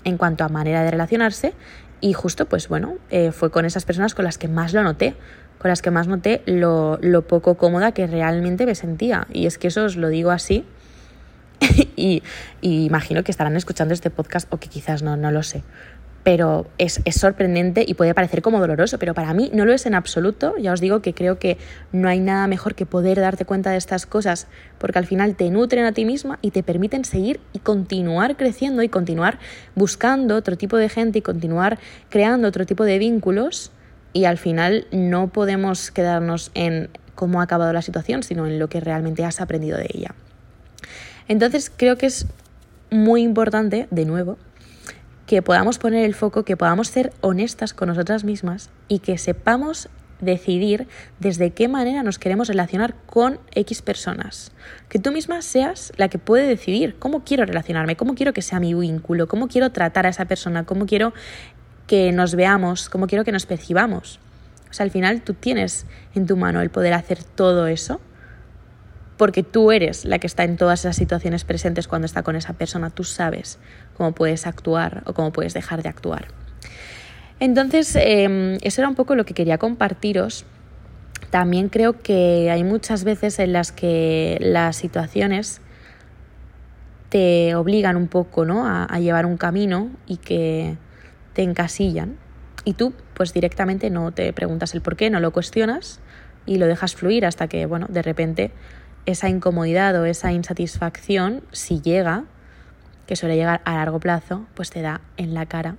en 0.04 0.16
cuanto 0.16 0.44
a 0.44 0.48
manera 0.48 0.82
de 0.82 0.90
relacionarse 0.90 1.54
y 2.00 2.14
justo, 2.14 2.46
pues 2.46 2.68
bueno, 2.68 2.96
eh, 3.10 3.30
fue 3.30 3.50
con 3.50 3.64
esas 3.64 3.84
personas 3.84 4.14
con 4.14 4.24
las 4.24 4.36
que 4.36 4.48
más 4.48 4.72
lo 4.72 4.82
noté, 4.82 5.14
con 5.58 5.68
las 5.68 5.82
que 5.82 5.92
más 5.92 6.08
noté 6.08 6.42
lo, 6.46 6.98
lo 7.00 7.22
poco 7.22 7.56
cómoda 7.56 7.92
que 7.92 8.08
realmente 8.08 8.66
me 8.66 8.74
sentía. 8.74 9.28
Y 9.32 9.46
es 9.46 9.56
que 9.56 9.68
eso 9.68 9.84
os 9.84 9.96
lo 9.96 10.08
digo 10.08 10.32
así. 10.32 10.66
y, 11.96 12.24
imagino 12.60 13.22
que 13.22 13.30
estarán 13.30 13.56
escuchando 13.56 13.94
este 13.94 14.10
podcast 14.10 14.52
o 14.52 14.58
que 14.58 14.68
quizás 14.68 15.04
no, 15.04 15.16
no 15.16 15.30
lo 15.30 15.44
sé 15.44 15.62
pero 16.22 16.66
es, 16.78 17.00
es, 17.04 17.16
sorprendente 17.16 17.84
y 17.86 17.94
puede 17.94 18.14
parecer 18.14 18.42
como 18.42 18.60
doloroso, 18.60 18.98
pero 18.98 19.12
para 19.12 19.34
mí 19.34 19.50
no 19.52 19.64
lo 19.64 19.72
es 19.72 19.86
en 19.86 19.94
absoluto. 19.94 20.54
Ya 20.56 20.72
os 20.72 20.80
digo 20.80 21.02
que 21.02 21.14
creo 21.14 21.38
que 21.38 21.58
no 21.90 22.08
hay 22.08 22.20
nada 22.20 22.46
mejor 22.46 22.74
que 22.74 22.86
poder 22.86 23.18
darte 23.18 23.44
cuenta 23.44 23.70
de 23.70 23.76
estas 23.76 24.06
cosas, 24.06 24.46
porque 24.78 24.98
al 24.98 25.06
final 25.06 25.34
te 25.34 25.50
nutren 25.50 25.84
a 25.84 25.92
ti 25.92 26.04
misma 26.04 26.38
y 26.40 26.52
te 26.52 26.62
permiten 26.62 27.04
seguir 27.04 27.40
y 27.52 27.58
continuar 27.58 28.36
creciendo 28.36 28.82
y 28.82 28.88
continuar 28.88 29.38
buscando 29.74 30.36
otro 30.36 30.56
tipo 30.56 30.76
de 30.76 30.88
gente 30.88 31.18
y 31.18 31.22
continuar 31.22 31.78
creando 32.08 32.48
otro 32.48 32.66
tipo 32.66 32.84
de 32.84 32.98
vínculos. 32.98 33.72
Y 34.12 34.26
al 34.26 34.38
final 34.38 34.86
no 34.92 35.28
podemos 35.28 35.90
quedarnos 35.90 36.50
en 36.54 36.90
cómo 37.14 37.40
ha 37.40 37.44
acabado 37.44 37.72
la 37.72 37.82
situación, 37.82 38.22
sino 38.22 38.46
en 38.46 38.58
lo 38.58 38.68
que 38.68 38.80
realmente 38.80 39.24
has 39.24 39.40
aprendido 39.40 39.78
de 39.78 39.88
ella. 39.92 40.14
Entonces 41.28 41.72
creo 41.74 41.96
que 41.96 42.06
es 42.06 42.26
muy 42.90 43.22
importante, 43.22 43.88
de 43.90 44.04
nuevo, 44.04 44.36
que 45.32 45.40
podamos 45.40 45.78
poner 45.78 46.04
el 46.04 46.14
foco, 46.14 46.44
que 46.44 46.58
podamos 46.58 46.88
ser 46.88 47.10
honestas 47.22 47.72
con 47.72 47.88
nosotras 47.88 48.22
mismas 48.22 48.68
y 48.86 48.98
que 48.98 49.16
sepamos 49.16 49.88
decidir 50.20 50.88
desde 51.20 51.52
qué 51.52 51.68
manera 51.68 52.02
nos 52.02 52.18
queremos 52.18 52.48
relacionar 52.48 52.94
con 53.06 53.40
X 53.54 53.80
personas. 53.80 54.52
Que 54.90 54.98
tú 54.98 55.10
misma 55.10 55.40
seas 55.40 55.90
la 55.96 56.08
que 56.08 56.18
puede 56.18 56.46
decidir 56.46 56.96
cómo 56.98 57.24
quiero 57.24 57.46
relacionarme, 57.46 57.96
cómo 57.96 58.14
quiero 58.14 58.34
que 58.34 58.42
sea 58.42 58.60
mi 58.60 58.74
vínculo, 58.74 59.26
cómo 59.26 59.48
quiero 59.48 59.72
tratar 59.72 60.04
a 60.04 60.10
esa 60.10 60.26
persona, 60.26 60.66
cómo 60.66 60.84
quiero 60.84 61.14
que 61.86 62.12
nos 62.12 62.34
veamos, 62.34 62.90
cómo 62.90 63.06
quiero 63.06 63.24
que 63.24 63.32
nos 63.32 63.46
percibamos. 63.46 64.20
O 64.68 64.74
sea, 64.74 64.84
al 64.84 64.90
final 64.90 65.22
tú 65.22 65.32
tienes 65.32 65.86
en 66.14 66.26
tu 66.26 66.36
mano 66.36 66.60
el 66.60 66.68
poder 66.68 66.92
hacer 66.92 67.24
todo 67.24 67.68
eso 67.68 68.02
porque 69.16 69.42
tú 69.42 69.70
eres 69.70 70.04
la 70.04 70.18
que 70.18 70.26
está 70.26 70.44
en 70.44 70.56
todas 70.56 70.80
esas 70.80 70.96
situaciones 70.96 71.44
presentes 71.44 71.86
cuando 71.86 72.06
está 72.06 72.22
con 72.22 72.34
esa 72.36 72.54
persona, 72.54 72.90
tú 72.90 73.04
sabes 73.04 73.58
cómo 73.96 74.12
puedes 74.12 74.46
actuar 74.46 75.02
o 75.06 75.12
cómo 75.12 75.32
puedes 75.32 75.54
dejar 75.54 75.82
de 75.82 75.88
actuar. 75.88 76.28
Entonces, 77.40 77.96
em, 77.96 78.58
eso 78.62 78.80
era 78.80 78.88
un 78.88 78.94
poco 78.94 79.14
lo 79.14 79.24
que 79.24 79.34
quería 79.34 79.58
compartiros. 79.58 80.44
También 81.30 81.68
creo 81.68 82.00
que 82.00 82.50
hay 82.50 82.62
muchas 82.62 83.04
veces 83.04 83.38
en 83.38 83.52
las 83.52 83.72
que 83.72 84.38
las 84.40 84.76
situaciones 84.76 85.60
te 87.08 87.54
obligan 87.54 87.96
un 87.96 88.08
poco 88.08 88.44
¿no? 88.44 88.66
a, 88.66 88.84
a 88.84 89.00
llevar 89.00 89.26
un 89.26 89.36
camino 89.36 89.90
y 90.06 90.18
que 90.18 90.76
te 91.32 91.42
encasillan. 91.42 92.16
Y 92.64 92.74
tú, 92.74 92.94
pues 93.14 93.32
directamente 93.32 93.90
no 93.90 94.12
te 94.12 94.32
preguntas 94.32 94.74
el 94.74 94.82
por 94.82 94.96
qué, 94.96 95.10
no 95.10 95.20
lo 95.20 95.32
cuestionas 95.32 96.00
y 96.46 96.58
lo 96.58 96.66
dejas 96.66 96.94
fluir 96.94 97.26
hasta 97.26 97.48
que, 97.48 97.66
bueno, 97.66 97.86
de 97.88 98.02
repente 98.02 98.50
esa 99.06 99.28
incomodidad 99.28 100.00
o 100.00 100.04
esa 100.04 100.32
insatisfacción, 100.32 101.42
si 101.52 101.80
llega, 101.80 102.24
que 103.12 103.16
suele 103.16 103.36
llegar 103.36 103.60
a 103.66 103.74
largo 103.74 104.00
plazo, 104.00 104.46
pues 104.54 104.70
te 104.70 104.80
da 104.80 105.02
en 105.18 105.34
la 105.34 105.44
cara 105.44 105.76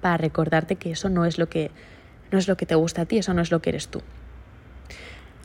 para 0.00 0.16
recordarte 0.16 0.74
que 0.74 0.90
eso 0.90 1.08
no 1.10 1.24
es 1.24 1.38
lo 1.38 1.48
que 1.48 1.70
no 2.32 2.38
es 2.38 2.48
lo 2.48 2.56
que 2.56 2.66
te 2.66 2.74
gusta 2.74 3.02
a 3.02 3.04
ti, 3.04 3.18
eso 3.18 3.32
no 3.34 3.40
es 3.40 3.52
lo 3.52 3.62
que 3.62 3.70
eres 3.70 3.86
tú. 3.86 4.02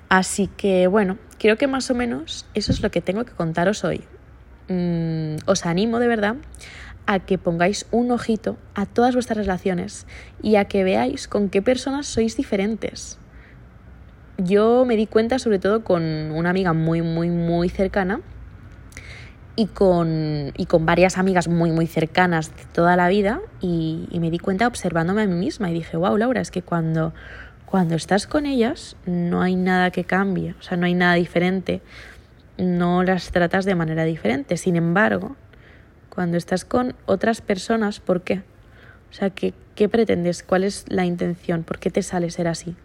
Así 0.10 0.48
que 0.48 0.88
bueno, 0.88 1.20
creo 1.38 1.56
que 1.56 1.68
más 1.68 1.92
o 1.92 1.94
menos 1.94 2.48
eso 2.56 2.72
es 2.72 2.82
lo 2.82 2.90
que 2.90 3.02
tengo 3.02 3.24
que 3.24 3.34
contaros 3.34 3.84
hoy. 3.84 4.04
Mm, 4.68 5.36
os 5.46 5.64
animo 5.68 6.00
de 6.00 6.08
verdad 6.08 6.38
a 7.06 7.20
que 7.20 7.38
pongáis 7.38 7.86
un 7.92 8.10
ojito 8.10 8.58
a 8.74 8.88
todas 8.88 9.14
vuestras 9.14 9.38
relaciones 9.38 10.08
y 10.42 10.56
a 10.56 10.66
que 10.66 10.84
veáis 10.84 11.28
con 11.28 11.50
qué 11.50 11.62
personas 11.62 12.08
sois 12.08 12.36
diferentes 12.36 13.20
yo 14.38 14.86
me 14.86 14.96
di 14.96 15.08
cuenta 15.08 15.40
sobre 15.40 15.60
todo 15.60 15.84
con 15.84 16.04
una 16.04 16.50
amiga 16.50 16.74
muy, 16.74 17.02
muy, 17.02 17.30
muy 17.30 17.70
cercana 17.70 18.22
y 19.60 19.66
con, 19.66 20.54
y 20.56 20.68
con 20.68 20.86
varias 20.86 21.18
amigas 21.18 21.48
muy, 21.48 21.72
muy 21.72 21.88
cercanas 21.88 22.56
de 22.56 22.64
toda 22.74 22.96
la 22.96 23.10
vida 23.10 23.42
y, 23.60 24.08
me 24.22 24.30
di 24.30 24.38
cuenta 24.38 24.68
observándome 24.68 25.24
a 25.24 25.26
mí 25.26 25.34
misma 25.34 25.72
y 25.72 25.74
dije, 25.74 25.98
wow, 25.98 26.16
Laura, 26.16 26.42
es 26.42 26.52
que 26.52 26.62
cuando, 26.62 27.12
cuando 27.66 27.96
estás 27.96 28.28
con 28.28 28.46
ellas 28.46 28.96
no 29.08 29.42
hay 29.42 29.56
nada 29.56 29.90
que 29.90 30.04
cambie, 30.04 30.54
o 30.60 30.62
sea, 30.62 30.78
no 30.78 30.86
hay 30.86 30.94
nada 30.94 31.16
diferente, 31.16 31.82
no 32.60 33.02
las 33.02 33.32
tratas 33.32 33.66
de 33.66 33.74
manera 33.74 34.04
diferente. 34.04 34.58
Sin 34.58 34.76
embargo, 34.76 35.36
cuando 36.10 36.38
estás 36.38 36.64
con 36.64 36.96
otras 37.08 37.42
personas, 37.42 38.00
¿por 38.00 38.22
qué? 38.22 38.44
O 39.10 39.14
sea, 39.14 39.32
¿qué, 39.32 39.56
qué 39.74 39.90
pretendes? 39.90 40.44
¿Cuál 40.44 40.66
es 40.66 40.86
la 40.88 41.06
intención? 41.06 41.64
¿Por 41.64 41.80
qué 41.80 41.90
te 41.90 42.04
sale 42.04 42.30
ser 42.30 42.48
así? 42.48 42.76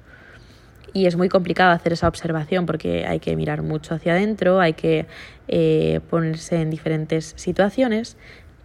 Y 0.93 1.07
es 1.07 1.17
muy 1.17 1.29
complicado 1.29 1.73
hacer 1.73 1.93
esa 1.93 2.09
observación 2.09 2.67
porque 2.67 3.07
hay 3.07 3.21
que 3.21 3.35
mirar 3.37 3.63
mucho 3.63 3.95
hacia 3.95 4.13
adentro, 4.13 4.61
hay 4.61 4.75
que 4.75 5.07
eh, 5.49 6.01
ponerse 6.11 6.61
en 6.61 6.71
diferentes 6.71 7.35
situaciones, 7.37 8.17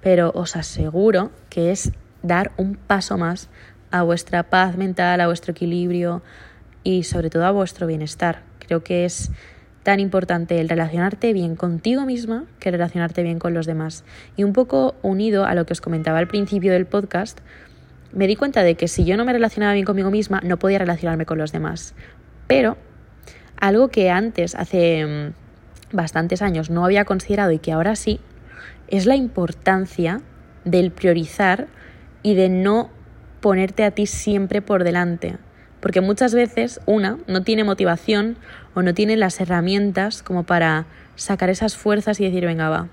pero 0.01 0.31
os 0.35 0.55
aseguro 0.55 1.31
que 1.49 1.71
es 1.71 1.91
dar 2.23 2.51
un 2.57 2.75
paso 2.75 3.17
más 3.17 3.49
a 3.91 4.03
vuestra 4.03 4.43
paz 4.43 4.77
mental, 4.77 5.21
a 5.21 5.27
vuestro 5.27 5.51
equilibrio 5.51 6.21
y 6.83 7.03
sobre 7.03 7.29
todo 7.29 7.45
a 7.45 7.51
vuestro 7.51 7.87
bienestar. 7.87 8.43
Creo 8.59 8.83
que 8.83 9.05
es 9.05 9.31
tan 9.83 10.01
importante 10.01 10.59
el 10.59 10.67
relacionarte 10.67 11.31
bien 11.31 11.55
contigo 11.55 12.05
misma 12.05 12.43
que 12.59 12.71
relacionarte 12.71 13.23
bien 13.23 13.39
con 13.39 13.53
los 13.53 13.65
demás. 13.65 14.03
Y 14.35 14.43
un 14.43 14.51
poco 14.51 14.95
unido 15.01 15.45
a 15.45 15.55
lo 15.55 15.65
que 15.65 15.71
os 15.71 15.79
comentaba 15.79 16.19
al 16.19 16.27
principio 16.27 16.73
del 16.73 16.85
podcast, 16.85 17.39
me 18.11 18.27
di 18.27 18.35
cuenta 18.35 18.63
de 18.63 18.75
que 18.75 18.87
si 18.87 19.05
yo 19.05 19.17
no 19.17 19.25
me 19.25 19.33
relacionaba 19.33 19.73
bien 19.73 19.85
conmigo 19.85 20.11
misma, 20.11 20.41
no 20.43 20.57
podía 20.57 20.79
relacionarme 20.79 21.25
con 21.25 21.37
los 21.37 21.51
demás. 21.51 21.93
Pero 22.47 22.77
algo 23.59 23.89
que 23.89 24.09
antes, 24.09 24.55
hace 24.55 25.05
mm, 25.05 25.95
bastantes 25.95 26.41
años, 26.41 26.69
no 26.69 26.85
había 26.85 27.05
considerado 27.05 27.51
y 27.51 27.59
que 27.59 27.71
ahora 27.71 27.95
sí, 27.95 28.19
es 28.87 29.05
la 29.05 29.15
importancia 29.15 30.21
del 30.63 30.91
priorizar 30.91 31.67
y 32.23 32.35
de 32.35 32.49
no 32.49 32.89
ponerte 33.41 33.83
a 33.83 33.91
ti 33.91 34.05
siempre 34.05 34.61
por 34.61 34.83
delante. 34.83 35.37
Porque 35.79 36.01
muchas 36.01 36.33
veces 36.33 36.81
una 36.85 37.17
no 37.27 37.43
tiene 37.43 37.63
motivación 37.63 38.37
o 38.73 38.81
no 38.81 38.93
tiene 38.93 39.15
las 39.15 39.39
herramientas 39.39 40.23
como 40.23 40.43
para 40.43 40.85
sacar 41.15 41.49
esas 41.49 41.75
fuerzas 41.75 42.19
y 42.19 42.25
decir, 42.25 42.45
venga, 42.45 42.69
va, 42.69 42.87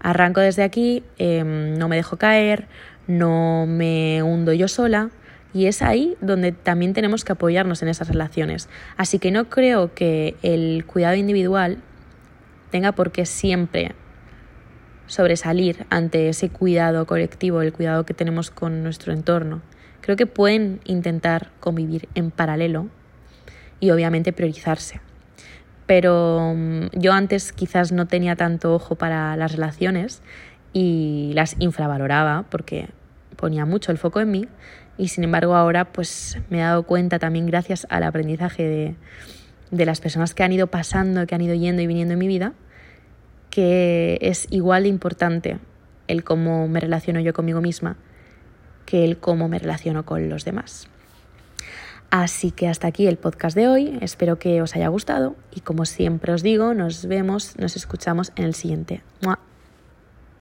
arranco 0.00 0.40
desde 0.40 0.62
aquí, 0.62 1.04
em, 1.18 1.76
no 1.78 1.88
me 1.88 1.96
dejo 1.96 2.16
caer, 2.16 2.66
no 3.06 3.66
me 3.66 4.22
hundo 4.22 4.52
yo 4.52 4.68
sola 4.68 5.10
y 5.52 5.66
es 5.66 5.80
ahí 5.82 6.16
donde 6.20 6.52
también 6.52 6.92
tenemos 6.92 7.24
que 7.24 7.32
apoyarnos 7.32 7.82
en 7.82 7.88
esas 7.88 8.08
relaciones. 8.08 8.68
Así 8.96 9.18
que 9.18 9.30
no 9.30 9.48
creo 9.48 9.94
que 9.94 10.36
el 10.42 10.84
cuidado 10.86 11.14
individual 11.14 11.78
tenga 12.70 12.92
por 12.92 13.12
qué 13.12 13.24
siempre 13.24 13.94
sobresalir 15.06 15.86
ante 15.88 16.28
ese 16.28 16.50
cuidado 16.50 17.06
colectivo, 17.06 17.62
el 17.62 17.72
cuidado 17.72 18.04
que 18.04 18.14
tenemos 18.14 18.50
con 18.50 18.82
nuestro 18.82 19.12
entorno. 19.12 19.62
Creo 20.00 20.16
que 20.16 20.26
pueden 20.26 20.80
intentar 20.84 21.50
convivir 21.60 22.08
en 22.14 22.30
paralelo 22.30 22.88
y 23.80 23.90
obviamente 23.90 24.32
priorizarse. 24.32 25.00
Pero 25.86 26.52
mm, 26.56 26.86
yo 26.92 27.12
antes 27.12 27.52
quizás 27.52 27.92
no 27.92 28.06
tenía 28.06 28.36
tanto 28.36 28.74
ojo 28.74 28.96
para 28.96 29.36
las 29.36 29.52
relaciones 29.52 30.22
y 30.78 31.32
las 31.32 31.56
infravaloraba 31.58 32.44
porque 32.50 32.90
ponía 33.36 33.64
mucho 33.64 33.92
el 33.92 33.96
foco 33.96 34.20
en 34.20 34.30
mí 34.30 34.46
y 34.98 35.08
sin 35.08 35.24
embargo 35.24 35.54
ahora 35.54 35.86
pues 35.86 36.38
me 36.50 36.58
he 36.58 36.60
dado 36.60 36.82
cuenta 36.82 37.18
también 37.18 37.46
gracias 37.46 37.86
al 37.88 38.02
aprendizaje 38.02 38.62
de, 38.64 38.94
de 39.70 39.86
las 39.86 40.02
personas 40.02 40.34
que 40.34 40.42
han 40.42 40.52
ido 40.52 40.66
pasando, 40.66 41.26
que 41.26 41.34
han 41.34 41.40
ido 41.40 41.54
yendo 41.54 41.80
y 41.80 41.86
viniendo 41.86 42.12
en 42.12 42.18
mi 42.18 42.28
vida, 42.28 42.52
que 43.48 44.18
es 44.20 44.48
igual 44.50 44.82
de 44.82 44.90
importante 44.90 45.58
el 46.08 46.24
cómo 46.24 46.68
me 46.68 46.78
relaciono 46.78 47.20
yo 47.20 47.32
conmigo 47.32 47.62
misma 47.62 47.96
que 48.84 49.02
el 49.02 49.16
cómo 49.16 49.48
me 49.48 49.58
relaciono 49.58 50.04
con 50.04 50.28
los 50.28 50.44
demás. 50.44 50.88
Así 52.10 52.50
que 52.50 52.68
hasta 52.68 52.86
aquí 52.86 53.06
el 53.06 53.16
podcast 53.16 53.56
de 53.56 53.66
hoy, 53.66 53.98
espero 54.02 54.38
que 54.38 54.60
os 54.60 54.76
haya 54.76 54.88
gustado 54.88 55.36
y 55.54 55.60
como 55.60 55.86
siempre 55.86 56.34
os 56.34 56.42
digo, 56.42 56.74
nos 56.74 57.06
vemos, 57.06 57.56
nos 57.56 57.76
escuchamos 57.76 58.30
en 58.36 58.44
el 58.44 58.54
siguiente. 58.54 59.02